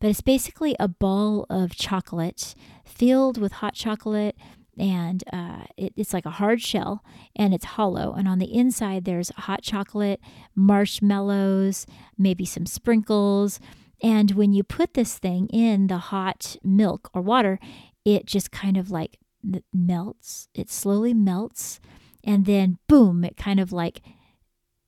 but 0.00 0.10
it's 0.10 0.20
basically 0.20 0.74
a 0.80 0.88
ball 0.88 1.46
of 1.48 1.76
chocolate 1.76 2.56
filled 2.84 3.38
with 3.38 3.52
hot 3.52 3.74
chocolate 3.74 4.36
and 4.78 5.22
uh, 5.32 5.64
it, 5.76 5.92
it's 5.96 6.12
like 6.12 6.26
a 6.26 6.30
hard 6.30 6.60
shell 6.60 7.04
and 7.36 7.54
it's 7.54 7.64
hollow. 7.64 8.14
And 8.14 8.26
on 8.26 8.38
the 8.38 8.52
inside, 8.52 9.04
there's 9.04 9.30
hot 9.30 9.62
chocolate, 9.62 10.20
marshmallows, 10.54 11.86
maybe 12.18 12.44
some 12.44 12.66
sprinkles. 12.66 13.60
And 14.02 14.32
when 14.32 14.52
you 14.52 14.62
put 14.62 14.94
this 14.94 15.18
thing 15.18 15.48
in 15.48 15.86
the 15.86 15.98
hot 15.98 16.56
milk 16.62 17.10
or 17.14 17.22
water, 17.22 17.58
it 18.04 18.26
just 18.26 18.50
kind 18.50 18.76
of 18.76 18.90
like 18.90 19.18
melts. 19.72 20.48
It 20.54 20.70
slowly 20.70 21.14
melts. 21.14 21.80
And 22.22 22.46
then, 22.46 22.78
boom, 22.88 23.24
it 23.24 23.36
kind 23.36 23.60
of 23.60 23.72
like 23.72 24.00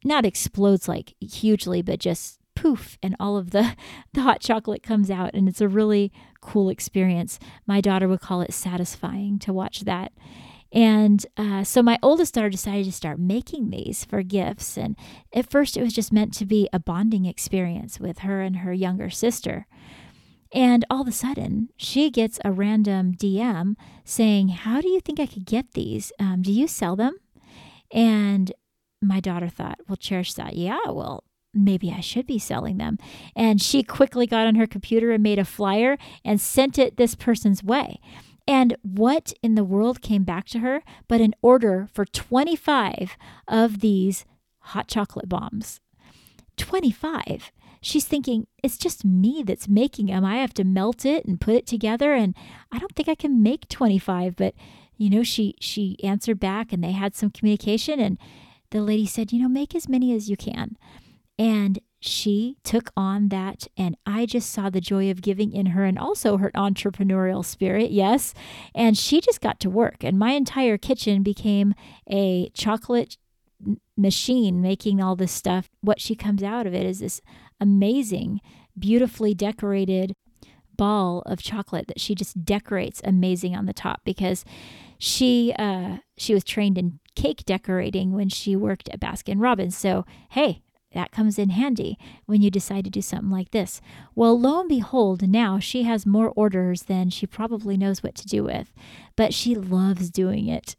not 0.05 0.25
explodes 0.25 0.88
like 0.88 1.14
hugely, 1.20 1.83
but 1.83 1.99
just 1.99 2.38
poof 2.66 2.98
and 3.02 3.14
all 3.20 3.37
of 3.37 3.50
the, 3.50 3.76
the 4.12 4.22
hot 4.22 4.40
chocolate 4.40 4.83
comes 4.83 5.11
out 5.11 5.31
and 5.35 5.48
it's 5.48 5.61
a 5.61 5.68
really 5.68 6.12
cool 6.40 6.68
experience 6.68 7.38
my 7.66 7.81
daughter 7.81 8.09
would 8.09 8.20
call 8.20 8.40
it 8.40 8.52
satisfying 8.52 9.38
to 9.38 9.52
watch 9.52 9.81
that 9.81 10.12
and 10.72 11.24
uh, 11.37 11.62
so 11.62 11.81
my 11.83 11.98
oldest 12.02 12.35
daughter 12.35 12.50
decided 12.50 12.85
to 12.85 12.92
start 12.92 13.18
making 13.18 13.70
these 13.70 14.05
for 14.05 14.22
gifts 14.22 14.76
and 14.76 14.96
at 15.33 15.48
first 15.48 15.76
it 15.76 15.83
was 15.83 15.92
just 15.92 16.12
meant 16.12 16.33
to 16.35 16.44
be 16.44 16.68
a 16.72 16.79
bonding 16.79 17.24
experience 17.24 18.00
with 18.00 18.20
her 18.20 18.42
and 18.42 18.59
her 18.59 18.72
younger 18.72 19.11
sister 19.11 19.66
and 20.52 20.85
all 20.88 21.02
of 21.02 21.09
a 21.09 21.12
sudden, 21.12 21.70
she 21.76 22.09
gets 22.09 22.38
a 22.44 22.52
random 22.52 23.12
DM 23.12 23.74
saying, 24.05 24.48
How 24.48 24.81
do 24.81 24.88
you 24.88 25.00
think 25.00 25.18
I 25.18 25.26
could 25.26 25.44
get 25.44 25.72
these? 25.72 26.12
Um, 26.20 26.40
do 26.40 26.52
you 26.52 26.68
sell 26.68 26.94
them? 26.94 27.16
And 27.92 28.52
my 29.02 29.20
daughter 29.20 29.48
thought, 29.48 29.81
Well, 29.88 29.96
Cherish 29.96 30.35
thought, 30.35 30.55
Yeah, 30.55 30.79
well, 30.87 31.24
maybe 31.57 31.92
I 31.92 32.01
should 32.01 32.27
be 32.27 32.38
selling 32.38 32.79
them. 32.79 32.99
And 33.35 33.61
she 33.61 33.83
quickly 33.83 34.27
got 34.27 34.47
on 34.47 34.55
her 34.57 34.66
computer 34.66 35.11
and 35.12 35.23
made 35.23 35.38
a 35.38 35.45
flyer 35.45 35.99
and 36.25 36.40
sent 36.40 36.79
it 36.79 36.97
this 36.97 37.14
person's 37.14 37.64
way. 37.64 38.01
And 38.49 38.77
what 38.83 39.33
in 39.42 39.57
the 39.57 39.64
world 39.64 40.01
came 40.01 40.23
back 40.23 40.47
to 40.49 40.61
her 40.61 40.83
but 41.09 41.21
an 41.21 41.35
order 41.42 41.88
for 41.92 42.05
25 42.05 43.16
of 43.49 43.81
these 43.81 44.25
hot 44.61 44.88
chocolate 44.88 45.29
bombs? 45.29 45.81
25. 46.57 47.51
She's 47.81 48.05
thinking, 48.05 48.47
it's 48.62 48.79
just 48.79 49.05
me 49.05 49.42
that's 49.47 49.69
making 49.69 50.07
them. 50.07 50.25
I 50.25 50.37
have 50.37 50.55
to 50.55 50.64
melt 50.64 51.05
it 51.05 51.25
and 51.25 51.40
put 51.40 51.55
it 51.55 51.66
together. 51.66 52.14
And 52.14 52.35
I 52.73 52.79
don't 52.79 52.95
think 52.95 53.09
I 53.09 53.14
can 53.14 53.42
make 53.42 53.69
25. 53.69 54.37
But, 54.37 54.55
you 54.97 55.11
know, 55.11 55.23
she, 55.23 55.55
she 55.61 55.97
answered 56.03 56.40
back 56.40 56.73
and 56.73 56.83
they 56.83 56.92
had 56.92 57.14
some 57.14 57.31
communication. 57.31 58.01
And 58.01 58.19
the 58.71 58.81
lady 58.81 59.07
said, 59.07 59.33
you 59.33 59.40
know, 59.40 59.49
make 59.49 59.75
as 59.75 59.88
many 59.88 60.14
as 60.14 60.29
you 60.29 60.37
can. 60.37 60.77
And 61.38 61.79
she 62.01 62.57
took 62.62 62.90
on 62.96 63.29
that, 63.29 63.66
and 63.77 63.96
I 64.07 64.27
just 64.27 64.51
saw 64.51 64.70
the 64.70 64.81
joy 64.81 65.11
of 65.11 65.22
giving 65.22 65.53
in 65.53 65.66
her 65.66 65.85
and 65.85 65.99
also 65.99 66.37
her 66.37 66.51
entrepreneurial 66.55 67.44
spirit, 67.44 67.90
yes. 67.90 68.33
And 68.75 68.96
she 68.96 69.20
just 69.20 69.40
got 69.40 69.61
to 69.61 69.70
work, 69.70 70.03
and 70.03 70.18
my 70.18 70.33
entire 70.33 70.79
kitchen 70.79 71.22
became 71.22 71.75
a 72.09 72.51
chocolate 72.51 73.16
machine 73.96 74.61
making 74.61 75.01
all 75.01 75.16
this 75.16 75.33
stuff. 75.33 75.68
What 75.81 76.01
she 76.01 76.14
comes 76.14 76.42
out 76.42 76.66
of 76.66 76.75
it 76.75 76.87
is 76.87 77.01
this 77.01 77.20
amazing, 77.61 78.40
beautifully 78.79 79.35
decorated 79.35 80.14
ball 80.77 81.22
of 81.25 81.42
chocolate 81.42 81.88
that 81.88 82.01
she 82.01 82.14
just 82.14 82.44
decorates 82.44 83.01
amazing 83.03 83.57
on 83.57 83.64
the 83.64 83.72
top 83.72 84.03
because 84.05 84.44
she 84.99 85.55
uh, 85.59 85.99
she 86.16 86.35
was 86.35 86.44
trained 86.44 86.79
in 86.79 87.01
cake 87.14 87.44
decorating 87.46 88.12
when 88.12 88.29
she 88.29 88.55
worked 88.55 88.88
at 88.90 89.01
Baskin 89.01 89.40
Robbins. 89.40 89.77
So 89.77 90.05
hey, 90.31 90.62
that 90.92 91.12
comes 91.12 91.38
in 91.38 91.51
handy 91.51 91.99
when 92.27 92.42
you 92.42 92.51
decide 92.51 92.85
to 92.85 92.90
do 92.90 93.03
something 93.03 93.31
like 93.31 93.51
this. 93.51 93.81
Well, 94.14 94.38
lo 94.38 94.61
and 94.61 94.68
behold, 94.68 95.29
now 95.29 95.59
she 95.59 95.83
has 95.83 96.07
more 96.07 96.33
orders 96.37 96.85
than 96.85 97.11
she 97.11 97.27
probably 97.27 97.77
knows 97.77 98.03
what 98.03 98.14
to 98.16 98.27
do 98.27 98.44
with, 98.44 98.72
but 99.16 99.35
she 99.35 99.55
loves 99.55 100.11
doing 100.11 100.49
it. 100.49 100.77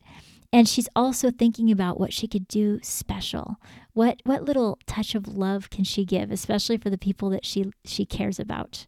And 0.51 0.67
she's 0.67 0.89
also 0.95 1.29
thinking 1.29 1.69
about 1.71 1.99
what 1.99 2.13
she 2.13 2.27
could 2.27 2.47
do 2.47 2.79
special. 2.81 3.57
What 3.93 4.21
what 4.23 4.45
little 4.45 4.79
touch 4.85 5.13
of 5.13 5.27
love 5.27 5.69
can 5.69 5.83
she 5.83 6.05
give, 6.05 6.31
especially 6.31 6.77
for 6.77 6.89
the 6.89 6.97
people 6.97 7.29
that 7.31 7.45
she 7.45 7.71
she 7.83 8.05
cares 8.05 8.39
about? 8.39 8.85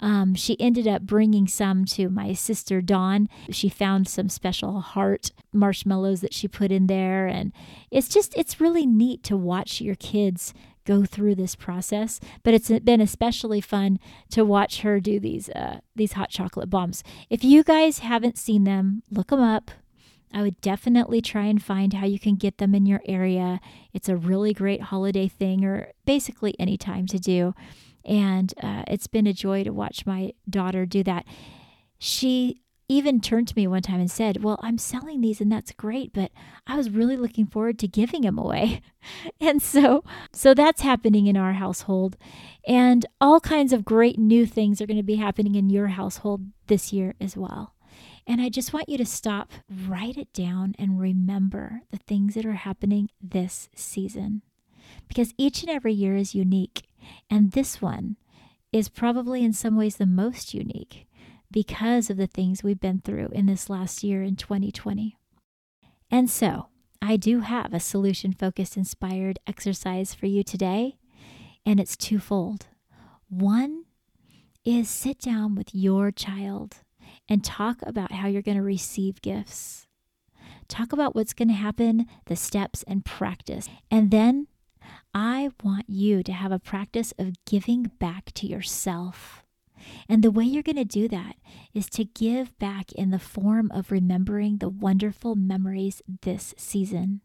Um, 0.00 0.34
she 0.34 0.60
ended 0.60 0.86
up 0.86 1.02
bringing 1.02 1.46
some 1.46 1.84
to 1.86 2.08
my 2.08 2.32
sister 2.32 2.80
Dawn. 2.80 3.28
She 3.50 3.68
found 3.68 4.08
some 4.08 4.28
special 4.28 4.80
heart 4.80 5.30
marshmallows 5.52 6.20
that 6.20 6.34
she 6.34 6.48
put 6.48 6.72
in 6.72 6.88
there. 6.88 7.26
And 7.26 7.52
it's 7.90 8.08
just, 8.08 8.36
it's 8.36 8.60
really 8.60 8.86
neat 8.86 9.22
to 9.24 9.36
watch 9.36 9.80
your 9.80 9.94
kids 9.94 10.52
go 10.84 11.04
through 11.04 11.36
this 11.36 11.54
process. 11.54 12.20
But 12.42 12.54
it's 12.54 12.70
been 12.80 13.00
especially 13.00 13.60
fun 13.60 13.98
to 14.30 14.44
watch 14.44 14.82
her 14.82 15.00
do 15.00 15.18
these, 15.18 15.48
uh, 15.50 15.78
these 15.96 16.12
hot 16.12 16.30
chocolate 16.30 16.68
bombs. 16.68 17.02
If 17.30 17.42
you 17.44 17.62
guys 17.62 18.00
haven't 18.00 18.36
seen 18.36 18.64
them, 18.64 19.02
look 19.10 19.28
them 19.28 19.40
up. 19.40 19.70
I 20.32 20.42
would 20.42 20.60
definitely 20.60 21.22
try 21.22 21.44
and 21.44 21.62
find 21.62 21.92
how 21.92 22.06
you 22.06 22.18
can 22.18 22.34
get 22.34 22.58
them 22.58 22.74
in 22.74 22.86
your 22.86 23.00
area. 23.06 23.60
It's 23.92 24.08
a 24.08 24.16
really 24.16 24.52
great 24.52 24.82
holiday 24.82 25.28
thing, 25.28 25.64
or 25.64 25.92
basically 26.04 26.56
any 26.58 26.76
time 26.76 27.06
to 27.06 27.20
do. 27.20 27.54
And 28.04 28.52
uh, 28.62 28.84
it's 28.86 29.06
been 29.06 29.26
a 29.26 29.32
joy 29.32 29.64
to 29.64 29.72
watch 29.72 30.06
my 30.06 30.32
daughter 30.48 30.86
do 30.86 31.02
that. 31.04 31.24
She 31.98 32.62
even 32.88 33.20
turned 33.20 33.48
to 33.48 33.56
me 33.56 33.66
one 33.66 33.82
time 33.82 34.00
and 34.00 34.10
said, 34.10 34.42
Well, 34.42 34.58
I'm 34.62 34.78
selling 34.78 35.20
these 35.20 35.40
and 35.40 35.50
that's 35.50 35.72
great, 35.72 36.12
but 36.12 36.30
I 36.66 36.76
was 36.76 36.90
really 36.90 37.16
looking 37.16 37.46
forward 37.46 37.78
to 37.78 37.88
giving 37.88 38.22
them 38.22 38.38
away. 38.38 38.82
and 39.40 39.62
so, 39.62 40.04
so 40.32 40.54
that's 40.54 40.82
happening 40.82 41.26
in 41.26 41.36
our 41.36 41.54
household. 41.54 42.16
And 42.66 43.06
all 43.20 43.40
kinds 43.40 43.72
of 43.72 43.84
great 43.84 44.18
new 44.18 44.46
things 44.46 44.80
are 44.80 44.86
going 44.86 44.98
to 44.98 45.02
be 45.02 45.16
happening 45.16 45.54
in 45.54 45.70
your 45.70 45.88
household 45.88 46.42
this 46.66 46.92
year 46.92 47.14
as 47.20 47.36
well. 47.36 47.74
And 48.26 48.40
I 48.40 48.48
just 48.48 48.72
want 48.72 48.88
you 48.88 48.96
to 48.98 49.06
stop, 49.06 49.52
write 49.86 50.16
it 50.16 50.32
down, 50.32 50.74
and 50.78 50.98
remember 50.98 51.82
the 51.90 51.98
things 51.98 52.34
that 52.34 52.46
are 52.46 52.54
happening 52.54 53.10
this 53.20 53.68
season. 53.74 54.42
Because 55.08 55.34
each 55.36 55.62
and 55.62 55.70
every 55.70 55.92
year 55.92 56.16
is 56.16 56.34
unique. 56.34 56.84
And 57.30 57.52
this 57.52 57.80
one 57.80 58.16
is 58.72 58.88
probably 58.88 59.44
in 59.44 59.52
some 59.52 59.76
ways 59.76 59.96
the 59.96 60.06
most 60.06 60.54
unique 60.54 61.06
because 61.50 62.10
of 62.10 62.16
the 62.16 62.26
things 62.26 62.62
we've 62.62 62.80
been 62.80 63.00
through 63.00 63.28
in 63.32 63.46
this 63.46 63.70
last 63.70 64.02
year 64.02 64.22
in 64.22 64.36
2020. 64.36 65.16
And 66.10 66.28
so, 66.28 66.68
I 67.00 67.16
do 67.16 67.40
have 67.40 67.74
a 67.74 67.80
solution 67.80 68.32
focused 68.32 68.76
inspired 68.76 69.38
exercise 69.46 70.14
for 70.14 70.26
you 70.26 70.42
today, 70.42 70.96
and 71.64 71.78
it's 71.78 71.96
twofold. 71.96 72.66
One 73.28 73.84
is 74.64 74.88
sit 74.88 75.20
down 75.20 75.54
with 75.54 75.74
your 75.74 76.10
child 76.10 76.76
and 77.28 77.44
talk 77.44 77.78
about 77.82 78.12
how 78.12 78.26
you're 78.26 78.42
going 78.42 78.56
to 78.56 78.62
receive 78.62 79.22
gifts. 79.22 79.86
Talk 80.66 80.92
about 80.92 81.14
what's 81.14 81.34
going 81.34 81.48
to 81.48 81.54
happen, 81.54 82.06
the 82.26 82.36
steps, 82.36 82.82
and 82.88 83.04
practice. 83.04 83.68
And 83.90 84.10
then 84.10 84.46
I 85.14 85.50
want 85.62 85.84
you 85.88 86.24
to 86.24 86.32
have 86.32 86.50
a 86.50 86.58
practice 86.58 87.14
of 87.18 87.36
giving 87.44 87.84
back 88.00 88.32
to 88.34 88.46
yourself. 88.48 89.44
And 90.08 90.22
the 90.22 90.30
way 90.30 90.44
you're 90.44 90.62
going 90.62 90.76
to 90.76 90.84
do 90.84 91.08
that 91.08 91.36
is 91.72 91.88
to 91.90 92.04
give 92.04 92.58
back 92.58 92.90
in 92.92 93.10
the 93.10 93.18
form 93.18 93.70
of 93.72 93.92
remembering 93.92 94.58
the 94.58 94.68
wonderful 94.68 95.36
memories 95.36 96.02
this 96.22 96.54
season. 96.56 97.20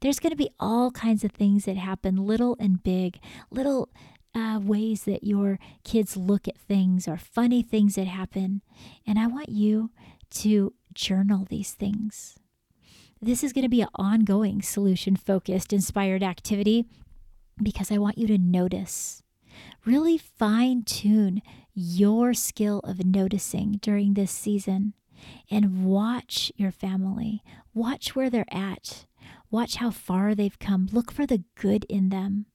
There's 0.00 0.20
going 0.20 0.30
to 0.30 0.36
be 0.36 0.50
all 0.60 0.92
kinds 0.92 1.24
of 1.24 1.32
things 1.32 1.64
that 1.64 1.76
happen, 1.76 2.16
little 2.16 2.56
and 2.60 2.82
big, 2.82 3.18
little 3.50 3.88
uh, 4.34 4.60
ways 4.62 5.04
that 5.04 5.24
your 5.24 5.58
kids 5.82 6.16
look 6.16 6.46
at 6.46 6.58
things 6.58 7.08
or 7.08 7.16
funny 7.16 7.62
things 7.62 7.96
that 7.96 8.06
happen. 8.06 8.62
And 9.06 9.18
I 9.18 9.26
want 9.26 9.48
you 9.48 9.90
to 10.30 10.74
journal 10.94 11.46
these 11.48 11.72
things. 11.72 12.36
this 13.20 13.42
is 13.42 13.52
going 13.54 13.62
to 13.62 13.70
be 13.70 13.80
an 13.80 13.88
ongoing 13.94 14.60
solution 14.60 15.16
focused, 15.16 15.72
inspired 15.72 16.22
activity 16.22 16.84
because 17.62 17.90
I 17.90 17.98
want 17.98 18.18
you 18.18 18.26
to 18.28 18.38
notice. 18.38 19.22
Really 19.84 20.18
fine 20.18 20.82
tune 20.82 21.42
your 21.74 22.34
skill 22.34 22.80
of 22.80 23.04
noticing 23.04 23.78
during 23.82 24.14
this 24.14 24.30
season 24.30 24.94
and 25.50 25.84
watch 25.84 26.52
your 26.56 26.70
family. 26.70 27.42
Watch 27.72 28.14
where 28.14 28.30
they're 28.30 28.52
at. 28.52 29.06
Watch 29.50 29.76
how 29.76 29.90
far 29.90 30.34
they've 30.34 30.58
come. 30.58 30.88
Look 30.92 31.12
for 31.12 31.26
the 31.26 31.44
good 31.54 31.84
in 31.84 32.08
them. 32.08 32.46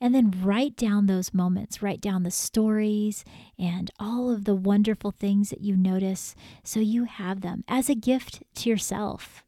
And 0.00 0.14
then 0.14 0.34
write 0.42 0.76
down 0.76 1.06
those 1.06 1.32
moments, 1.32 1.82
write 1.82 2.00
down 2.00 2.24
the 2.24 2.30
stories 2.30 3.24
and 3.58 3.90
all 3.98 4.30
of 4.30 4.44
the 4.44 4.54
wonderful 4.54 5.12
things 5.12 5.50
that 5.50 5.60
you 5.60 5.76
notice 5.76 6.34
so 6.62 6.80
you 6.80 7.04
have 7.04 7.40
them 7.40 7.64
as 7.68 7.88
a 7.88 7.94
gift 7.94 8.42
to 8.56 8.68
yourself, 8.68 9.43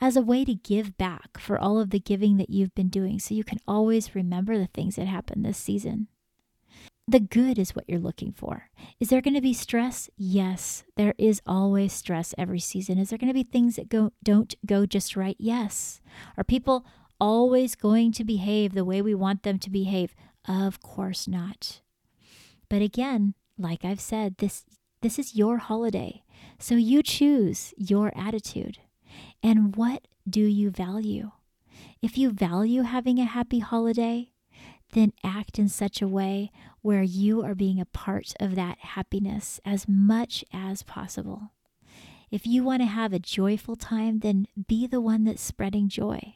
as 0.00 0.16
a 0.16 0.22
way 0.22 0.44
to 0.44 0.54
give 0.54 0.96
back 0.96 1.38
for 1.38 1.58
all 1.58 1.78
of 1.80 1.90
the 1.90 2.00
giving 2.00 2.36
that 2.36 2.50
you've 2.50 2.74
been 2.74 2.88
doing 2.88 3.18
so 3.18 3.34
you 3.34 3.44
can 3.44 3.58
always 3.66 4.14
remember 4.14 4.56
the 4.56 4.68
things 4.68 4.96
that 4.96 5.06
happened 5.06 5.44
this 5.44 5.58
season. 5.58 6.08
The 7.06 7.20
good 7.20 7.58
is 7.58 7.74
what 7.74 7.86
you're 7.88 7.98
looking 7.98 8.32
for. 8.32 8.68
Is 9.00 9.08
there 9.08 9.22
going 9.22 9.34
to 9.34 9.40
be 9.40 9.54
stress? 9.54 10.10
Yes, 10.18 10.84
there 10.96 11.14
is 11.16 11.40
always 11.46 11.92
stress 11.92 12.34
every 12.36 12.60
season. 12.60 12.98
Is 12.98 13.08
there 13.08 13.18
going 13.18 13.28
to 13.28 13.34
be 13.34 13.44
things 13.44 13.76
that 13.76 13.88
go 13.88 14.12
don't 14.22 14.54
go 14.66 14.84
just 14.84 15.16
right? 15.16 15.36
Yes. 15.38 16.02
Are 16.36 16.44
people 16.44 16.84
always 17.18 17.74
going 17.74 18.12
to 18.12 18.24
behave 18.24 18.74
the 18.74 18.84
way 18.84 19.00
we 19.00 19.14
want 19.14 19.42
them 19.42 19.58
to 19.58 19.70
behave? 19.70 20.14
Of 20.46 20.82
course 20.82 21.26
not. 21.26 21.80
But 22.68 22.82
again, 22.82 23.32
like 23.56 23.86
I've 23.86 24.00
said, 24.00 24.36
this 24.36 24.64
this 25.00 25.18
is 25.18 25.34
your 25.34 25.58
holiday. 25.58 26.24
So 26.58 26.74
you 26.74 27.02
choose 27.02 27.72
your 27.76 28.12
attitude. 28.16 28.80
And 29.42 29.76
what 29.76 30.06
do 30.28 30.42
you 30.42 30.70
value? 30.70 31.30
If 32.02 32.18
you 32.18 32.30
value 32.30 32.82
having 32.82 33.18
a 33.18 33.24
happy 33.24 33.60
holiday, 33.60 34.32
then 34.92 35.12
act 35.22 35.58
in 35.58 35.68
such 35.68 36.00
a 36.00 36.08
way 36.08 36.50
where 36.80 37.02
you 37.02 37.42
are 37.42 37.54
being 37.54 37.80
a 37.80 37.86
part 37.86 38.32
of 38.40 38.54
that 38.54 38.78
happiness 38.78 39.60
as 39.64 39.86
much 39.86 40.44
as 40.52 40.82
possible. 40.82 41.52
If 42.30 42.46
you 42.46 42.62
want 42.62 42.82
to 42.82 42.86
have 42.86 43.12
a 43.12 43.18
joyful 43.18 43.76
time, 43.76 44.20
then 44.20 44.46
be 44.66 44.86
the 44.86 45.00
one 45.00 45.24
that's 45.24 45.42
spreading 45.42 45.88
joy. 45.88 46.34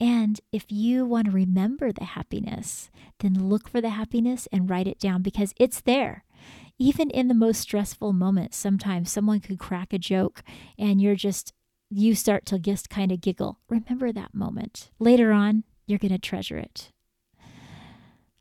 And 0.00 0.40
if 0.50 0.66
you 0.70 1.04
want 1.06 1.26
to 1.26 1.30
remember 1.30 1.92
the 1.92 2.04
happiness, 2.04 2.90
then 3.20 3.48
look 3.48 3.68
for 3.68 3.80
the 3.80 3.90
happiness 3.90 4.48
and 4.50 4.68
write 4.68 4.88
it 4.88 4.98
down 4.98 5.22
because 5.22 5.54
it's 5.56 5.80
there. 5.80 6.24
Even 6.78 7.10
in 7.10 7.28
the 7.28 7.34
most 7.34 7.60
stressful 7.60 8.12
moments, 8.12 8.56
sometimes 8.56 9.12
someone 9.12 9.40
could 9.40 9.58
crack 9.58 9.92
a 9.92 9.98
joke 9.98 10.42
and 10.76 11.00
you're 11.00 11.14
just, 11.14 11.52
you 11.94 12.14
start 12.14 12.44
to 12.46 12.58
just 12.58 12.90
kind 12.90 13.12
of 13.12 13.20
giggle. 13.20 13.60
Remember 13.68 14.12
that 14.12 14.34
moment. 14.34 14.90
Later 14.98 15.30
on, 15.32 15.64
you're 15.86 15.98
going 15.98 16.12
to 16.12 16.18
treasure 16.18 16.58
it. 16.58 16.90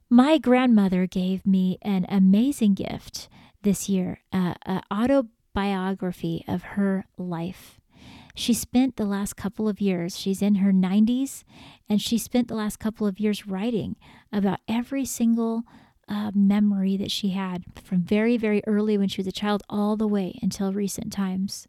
My 0.09 0.37
grandmother 0.37 1.07
gave 1.07 1.45
me 1.45 1.77
an 1.81 2.05
amazing 2.09 2.73
gift 2.73 3.29
this 3.61 3.87
year 3.87 4.19
uh, 4.31 4.55
an 4.65 4.81
autobiography 4.91 6.43
of 6.47 6.63
her 6.63 7.05
life. 7.17 7.79
She 8.35 8.53
spent 8.53 8.95
the 8.95 9.05
last 9.05 9.35
couple 9.35 9.69
of 9.69 9.79
years, 9.79 10.17
she's 10.17 10.41
in 10.41 10.55
her 10.55 10.71
90s, 10.71 11.43
and 11.87 12.01
she 12.01 12.17
spent 12.17 12.47
the 12.47 12.55
last 12.55 12.79
couple 12.79 13.05
of 13.05 13.19
years 13.19 13.47
writing 13.47 13.95
about 14.31 14.59
every 14.67 15.05
single 15.05 15.63
uh, 16.07 16.31
memory 16.33 16.97
that 16.97 17.11
she 17.11 17.29
had 17.29 17.63
from 17.83 18.01
very, 18.01 18.35
very 18.35 18.61
early 18.65 18.97
when 18.97 19.07
she 19.07 19.19
was 19.19 19.27
a 19.27 19.31
child 19.31 19.63
all 19.69 19.95
the 19.95 20.07
way 20.07 20.37
until 20.41 20.73
recent 20.73 21.13
times. 21.13 21.67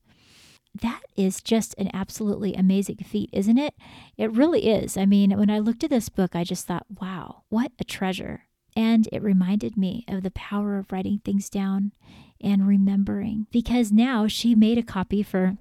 That 0.80 1.02
is 1.16 1.40
just 1.40 1.74
an 1.78 1.88
absolutely 1.94 2.54
amazing 2.54 2.96
feat, 2.96 3.30
isn't 3.32 3.58
it? 3.58 3.74
It 4.16 4.32
really 4.32 4.66
is. 4.68 4.96
I 4.96 5.06
mean, 5.06 5.36
when 5.38 5.50
I 5.50 5.60
looked 5.60 5.84
at 5.84 5.90
this 5.90 6.08
book, 6.08 6.34
I 6.34 6.42
just 6.42 6.66
thought, 6.66 6.86
wow, 7.00 7.42
what 7.48 7.72
a 7.78 7.84
treasure. 7.84 8.46
And 8.76 9.08
it 9.12 9.22
reminded 9.22 9.76
me 9.76 10.04
of 10.08 10.24
the 10.24 10.32
power 10.32 10.76
of 10.76 10.90
writing 10.90 11.20
things 11.24 11.48
down 11.48 11.92
and 12.40 12.66
remembering 12.66 13.46
because 13.52 13.92
now 13.92 14.26
she 14.26 14.56
made 14.56 14.78
a 14.78 14.82
copy 14.82 15.22
for 15.22 15.56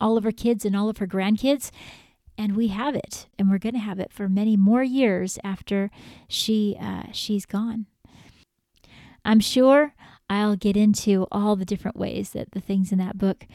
all 0.00 0.18
of 0.18 0.24
her 0.24 0.32
kids 0.32 0.64
and 0.66 0.76
all 0.76 0.90
of 0.90 0.98
her 0.98 1.06
grandkids. 1.06 1.70
And 2.36 2.56
we 2.56 2.68
have 2.68 2.96
it, 2.96 3.28
and 3.38 3.48
we're 3.48 3.58
going 3.58 3.74
to 3.74 3.78
have 3.78 4.00
it 4.00 4.12
for 4.12 4.28
many 4.28 4.56
more 4.56 4.82
years 4.82 5.38
after 5.44 5.88
she 6.28 6.76
uh, 6.80 7.04
she's 7.12 7.46
gone. 7.46 7.86
I'm 9.24 9.38
sure 9.38 9.94
I'll 10.28 10.56
get 10.56 10.76
into 10.76 11.26
all 11.30 11.54
the 11.54 11.64
different 11.64 11.96
ways 11.96 12.30
that 12.30 12.50
the 12.50 12.60
things 12.60 12.90
in 12.90 12.98
that 12.98 13.18
book 13.18 13.46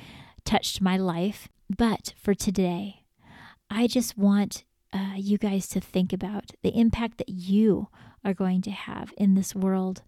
touched 0.50 0.82
my 0.82 0.98
life. 0.98 1.48
But 1.70 2.16
for 2.18 2.34
today, 2.34 3.04
I 3.70 3.86
just 3.86 4.18
want 4.18 4.64
uh, 4.92 5.14
you 5.16 5.38
guys 5.38 5.68
to 5.68 5.80
think 5.80 6.12
about 6.12 6.52
the 6.64 6.72
impact 6.76 7.20
that 7.20 7.30
you 7.30 7.90
are 8.26 8.34
going 8.34 8.64
to 8.64 8.72
have 8.72 9.14
in 9.16 9.36
this 9.36 9.54
world 9.54 10.02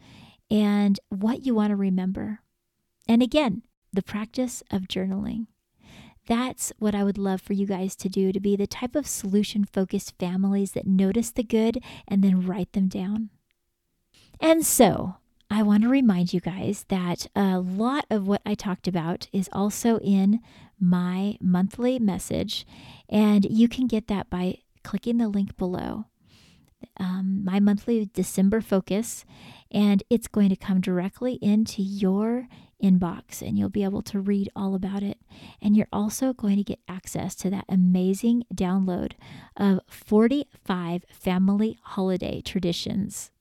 and 0.50 1.00
what 1.10 1.46
you 1.46 1.54
want 1.54 1.70
to 1.70 1.76
remember. 1.76 2.40
And 3.08 3.22
again, 3.22 3.62
the 3.94 4.02
practice 4.02 4.64
of 4.72 4.88
journaling. 4.88 5.46
That's 6.26 6.74
what 6.80 6.96
I 6.96 7.04
would 7.04 7.20
love 7.20 7.42
for 7.42 7.54
you 7.54 7.68
guys 7.68 7.96
to 7.98 8.10
do 8.10 8.32
to 8.32 8.40
be 8.40 8.56
the 8.56 8.66
type 8.66 8.96
of 8.96 9.06
solution 9.06 9.64
focused 9.66 10.18
families 10.18 10.72
that 10.72 10.88
notice 10.88 11.30
the 11.30 11.44
good 11.44 11.84
and 12.08 12.24
then 12.24 12.48
write 12.48 12.74
them 12.74 12.88
down. 12.88 13.30
And 14.40 14.66
so, 14.66 15.18
I 15.54 15.64
want 15.64 15.84
to 15.84 15.90
remind 15.90 16.32
you 16.32 16.40
guys 16.40 16.86
that 16.88 17.28
a 17.36 17.60
lot 17.60 18.06
of 18.10 18.26
what 18.26 18.42
I 18.46 18.56
talked 18.56 18.88
about 18.88 19.28
is 19.34 19.50
also 19.52 20.00
in 20.00 20.40
my 20.80 21.36
monthly 21.42 22.00
message, 22.00 22.66
and 23.10 23.44
you 23.44 23.68
can 23.68 23.88
get 23.88 24.08
that 24.08 24.30
by 24.30 24.60
clicking 24.86 25.18
the 25.18 25.28
link 25.28 25.58
below. 25.58 26.06
Um, 26.96 27.42
my 27.44 27.60
monthly 27.60 28.10
December 28.14 28.62
focus, 28.62 29.26
and 29.70 30.02
it's 30.10 30.30
going 30.30 30.48
to 30.52 30.56
come 30.56 30.80
directly 30.80 31.34
into 31.42 31.82
your 31.82 32.48
inbox 32.82 33.42
and 33.42 33.60
you'll 33.60 33.70
be 33.70 33.84
able 33.84 34.02
to 34.04 34.22
read 34.22 34.50
all 34.56 34.74
about 34.74 35.04
it. 35.04 35.20
And 35.62 35.76
you're 35.76 35.88
also 35.92 36.32
going 36.32 36.56
to 36.58 36.64
get 36.64 36.80
access 36.88 37.36
to 37.36 37.50
that 37.50 37.66
amazing 37.68 38.46
download 38.56 39.14
of 39.58 39.82
45 39.88 41.06
family 41.12 41.78
holiday 41.84 42.40
traditions. 42.40 43.32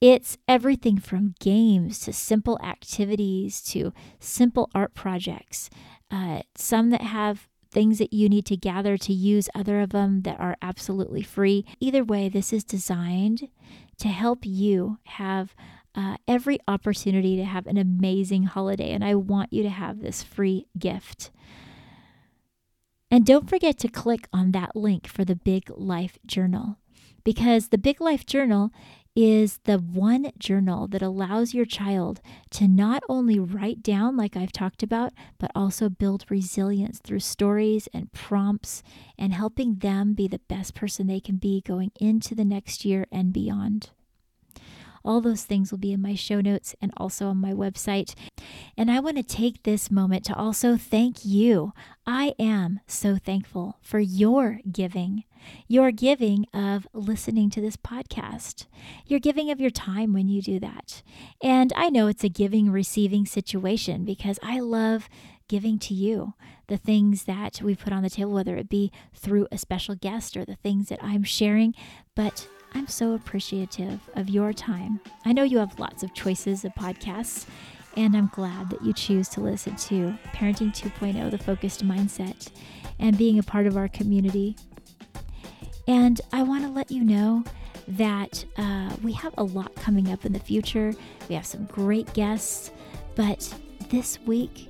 It's 0.00 0.38
everything 0.48 0.98
from 0.98 1.34
games 1.40 2.00
to 2.00 2.12
simple 2.12 2.58
activities 2.62 3.60
to 3.64 3.92
simple 4.18 4.70
art 4.74 4.94
projects. 4.94 5.68
Uh, 6.10 6.40
some 6.54 6.90
that 6.90 7.02
have 7.02 7.48
things 7.70 7.98
that 7.98 8.12
you 8.12 8.28
need 8.28 8.46
to 8.46 8.56
gather 8.56 8.96
to 8.96 9.12
use, 9.12 9.48
other 9.54 9.80
of 9.80 9.90
them 9.90 10.22
that 10.22 10.40
are 10.40 10.56
absolutely 10.62 11.22
free. 11.22 11.64
Either 11.78 12.02
way, 12.02 12.28
this 12.28 12.52
is 12.52 12.64
designed 12.64 13.48
to 13.98 14.08
help 14.08 14.40
you 14.42 14.98
have 15.04 15.54
uh, 15.94 16.16
every 16.26 16.58
opportunity 16.66 17.36
to 17.36 17.44
have 17.44 17.66
an 17.66 17.76
amazing 17.76 18.44
holiday. 18.44 18.90
And 18.92 19.04
I 19.04 19.14
want 19.14 19.52
you 19.52 19.62
to 19.62 19.68
have 19.68 20.00
this 20.00 20.22
free 20.22 20.66
gift. 20.78 21.30
And 23.10 23.26
don't 23.26 23.50
forget 23.50 23.78
to 23.78 23.88
click 23.88 24.28
on 24.32 24.52
that 24.52 24.74
link 24.74 25.06
for 25.06 25.24
the 25.24 25.36
Big 25.36 25.70
Life 25.76 26.18
Journal 26.24 26.76
because 27.24 27.68
the 27.68 27.78
Big 27.78 28.00
Life 28.00 28.24
Journal 28.24 28.70
is 29.16 29.58
the 29.64 29.78
one 29.78 30.30
journal 30.38 30.86
that 30.88 31.02
allows 31.02 31.52
your 31.52 31.64
child 31.64 32.20
to 32.50 32.68
not 32.68 33.02
only 33.08 33.38
write 33.38 33.82
down, 33.82 34.16
like 34.16 34.36
I've 34.36 34.52
talked 34.52 34.82
about, 34.82 35.12
but 35.38 35.50
also 35.54 35.88
build 35.88 36.24
resilience 36.28 37.00
through 37.00 37.20
stories 37.20 37.88
and 37.92 38.12
prompts 38.12 38.82
and 39.18 39.32
helping 39.32 39.76
them 39.76 40.14
be 40.14 40.28
the 40.28 40.40
best 40.48 40.74
person 40.74 41.06
they 41.06 41.20
can 41.20 41.36
be 41.36 41.60
going 41.60 41.92
into 42.00 42.34
the 42.34 42.44
next 42.44 42.84
year 42.84 43.06
and 43.10 43.32
beyond. 43.32 43.90
All 45.04 45.20
those 45.20 45.44
things 45.44 45.70
will 45.70 45.78
be 45.78 45.92
in 45.92 46.02
my 46.02 46.14
show 46.14 46.40
notes 46.40 46.74
and 46.80 46.92
also 46.96 47.28
on 47.28 47.38
my 47.38 47.52
website. 47.52 48.14
And 48.76 48.90
I 48.90 49.00
want 49.00 49.16
to 49.16 49.22
take 49.22 49.62
this 49.62 49.90
moment 49.90 50.24
to 50.26 50.36
also 50.36 50.76
thank 50.76 51.24
you. 51.24 51.72
I 52.06 52.34
am 52.38 52.80
so 52.86 53.16
thankful 53.16 53.78
for 53.80 54.00
your 54.00 54.60
giving, 54.70 55.24
your 55.68 55.90
giving 55.90 56.46
of 56.52 56.86
listening 56.92 57.50
to 57.50 57.60
this 57.60 57.76
podcast, 57.76 58.66
your 59.06 59.20
giving 59.20 59.50
of 59.50 59.60
your 59.60 59.70
time 59.70 60.12
when 60.12 60.28
you 60.28 60.42
do 60.42 60.58
that. 60.60 61.02
And 61.42 61.72
I 61.76 61.88
know 61.90 62.06
it's 62.06 62.24
a 62.24 62.28
giving 62.28 62.70
receiving 62.70 63.26
situation 63.26 64.04
because 64.04 64.38
I 64.42 64.60
love 64.60 65.08
giving 65.48 65.80
to 65.80 65.94
you 65.94 66.34
the 66.68 66.76
things 66.76 67.24
that 67.24 67.60
we 67.60 67.74
put 67.74 67.92
on 67.92 68.04
the 68.04 68.10
table, 68.10 68.32
whether 68.32 68.56
it 68.56 68.68
be 68.68 68.92
through 69.12 69.48
a 69.50 69.58
special 69.58 69.96
guest 69.96 70.36
or 70.36 70.44
the 70.44 70.54
things 70.54 70.88
that 70.88 71.02
I'm 71.02 71.24
sharing. 71.24 71.74
But 72.14 72.46
I'm 72.74 72.86
so 72.86 73.14
appreciative 73.14 74.00
of 74.14 74.28
your 74.28 74.52
time. 74.52 75.00
I 75.24 75.32
know 75.32 75.42
you 75.42 75.58
have 75.58 75.78
lots 75.78 76.02
of 76.02 76.14
choices 76.14 76.64
of 76.64 76.72
podcasts, 76.74 77.46
and 77.96 78.16
I'm 78.16 78.30
glad 78.32 78.70
that 78.70 78.82
you 78.82 78.92
choose 78.92 79.28
to 79.30 79.40
listen 79.40 79.76
to 79.76 80.14
Parenting 80.32 80.72
2.0, 80.74 81.30
the 81.30 81.38
focused 81.38 81.84
mindset, 81.84 82.50
and 82.98 83.18
being 83.18 83.38
a 83.38 83.42
part 83.42 83.66
of 83.66 83.76
our 83.76 83.88
community. 83.88 84.56
And 85.88 86.20
I 86.32 86.42
want 86.42 86.64
to 86.64 86.70
let 86.70 86.90
you 86.90 87.02
know 87.02 87.44
that 87.88 88.44
uh, 88.56 88.94
we 89.02 89.12
have 89.14 89.34
a 89.36 89.42
lot 89.42 89.74
coming 89.74 90.12
up 90.12 90.24
in 90.24 90.32
the 90.32 90.38
future. 90.38 90.92
We 91.28 91.34
have 91.34 91.46
some 91.46 91.64
great 91.64 92.12
guests, 92.14 92.70
but 93.16 93.52
this 93.88 94.20
week 94.20 94.68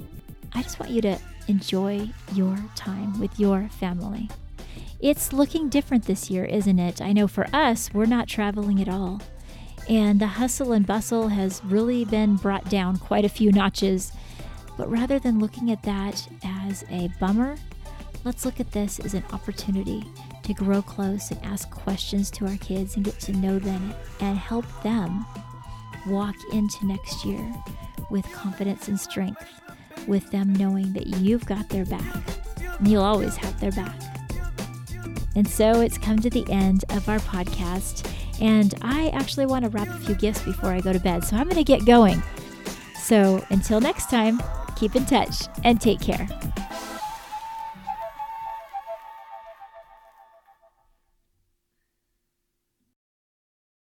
I 0.54 0.62
just 0.62 0.80
want 0.80 0.92
you 0.92 1.02
to 1.02 1.18
enjoy 1.48 2.08
your 2.32 2.56
time 2.74 3.18
with 3.20 3.38
your 3.38 3.68
family. 3.68 4.28
It's 5.02 5.32
looking 5.32 5.70
different 5.70 6.04
this 6.04 6.28
year, 6.28 6.44
isn't 6.44 6.78
it? 6.78 7.00
I 7.00 7.14
know 7.14 7.26
for 7.26 7.46
us, 7.54 7.88
we're 7.94 8.04
not 8.04 8.28
traveling 8.28 8.82
at 8.82 8.88
all. 8.88 9.22
And 9.88 10.20
the 10.20 10.26
hustle 10.26 10.72
and 10.72 10.86
bustle 10.86 11.28
has 11.28 11.64
really 11.64 12.04
been 12.04 12.36
brought 12.36 12.68
down 12.68 12.98
quite 12.98 13.24
a 13.24 13.30
few 13.30 13.50
notches. 13.50 14.12
But 14.76 14.90
rather 14.90 15.18
than 15.18 15.38
looking 15.38 15.70
at 15.70 15.82
that 15.84 16.28
as 16.44 16.84
a 16.90 17.08
bummer, 17.18 17.56
let's 18.24 18.44
look 18.44 18.60
at 18.60 18.72
this 18.72 18.98
as 18.98 19.14
an 19.14 19.24
opportunity 19.32 20.04
to 20.42 20.52
grow 20.52 20.82
close 20.82 21.30
and 21.30 21.42
ask 21.46 21.70
questions 21.70 22.30
to 22.32 22.46
our 22.46 22.56
kids 22.58 22.96
and 22.96 23.04
get 23.04 23.18
to 23.20 23.32
know 23.32 23.58
them 23.58 23.94
and 24.20 24.36
help 24.36 24.66
them 24.82 25.24
walk 26.06 26.36
into 26.52 26.86
next 26.86 27.24
year 27.24 27.54
with 28.10 28.30
confidence 28.32 28.88
and 28.88 29.00
strength, 29.00 29.44
with 30.06 30.30
them 30.30 30.52
knowing 30.52 30.92
that 30.92 31.06
you've 31.06 31.46
got 31.46 31.70
their 31.70 31.86
back 31.86 32.22
and 32.78 32.88
you'll 32.88 33.02
always 33.02 33.36
have 33.36 33.58
their 33.60 33.72
back. 33.72 34.09
And 35.36 35.46
so 35.46 35.80
it's 35.80 35.96
come 35.98 36.18
to 36.18 36.30
the 36.30 36.44
end 36.50 36.84
of 36.90 37.08
our 37.08 37.18
podcast, 37.20 38.10
and 38.40 38.74
I 38.82 39.08
actually 39.10 39.46
want 39.46 39.64
to 39.64 39.70
wrap 39.70 39.88
a 39.88 39.98
few 39.98 40.14
gifts 40.14 40.42
before 40.42 40.70
I 40.70 40.80
go 40.80 40.92
to 40.92 40.98
bed, 40.98 41.24
so 41.24 41.36
I'm 41.36 41.44
going 41.44 41.56
to 41.56 41.64
get 41.64 41.86
going. 41.86 42.22
So 42.96 43.44
until 43.50 43.80
next 43.80 44.10
time, 44.10 44.40
keep 44.76 44.96
in 44.96 45.06
touch 45.06 45.46
and 45.62 45.80
take 45.80 46.00
care. 46.00 46.26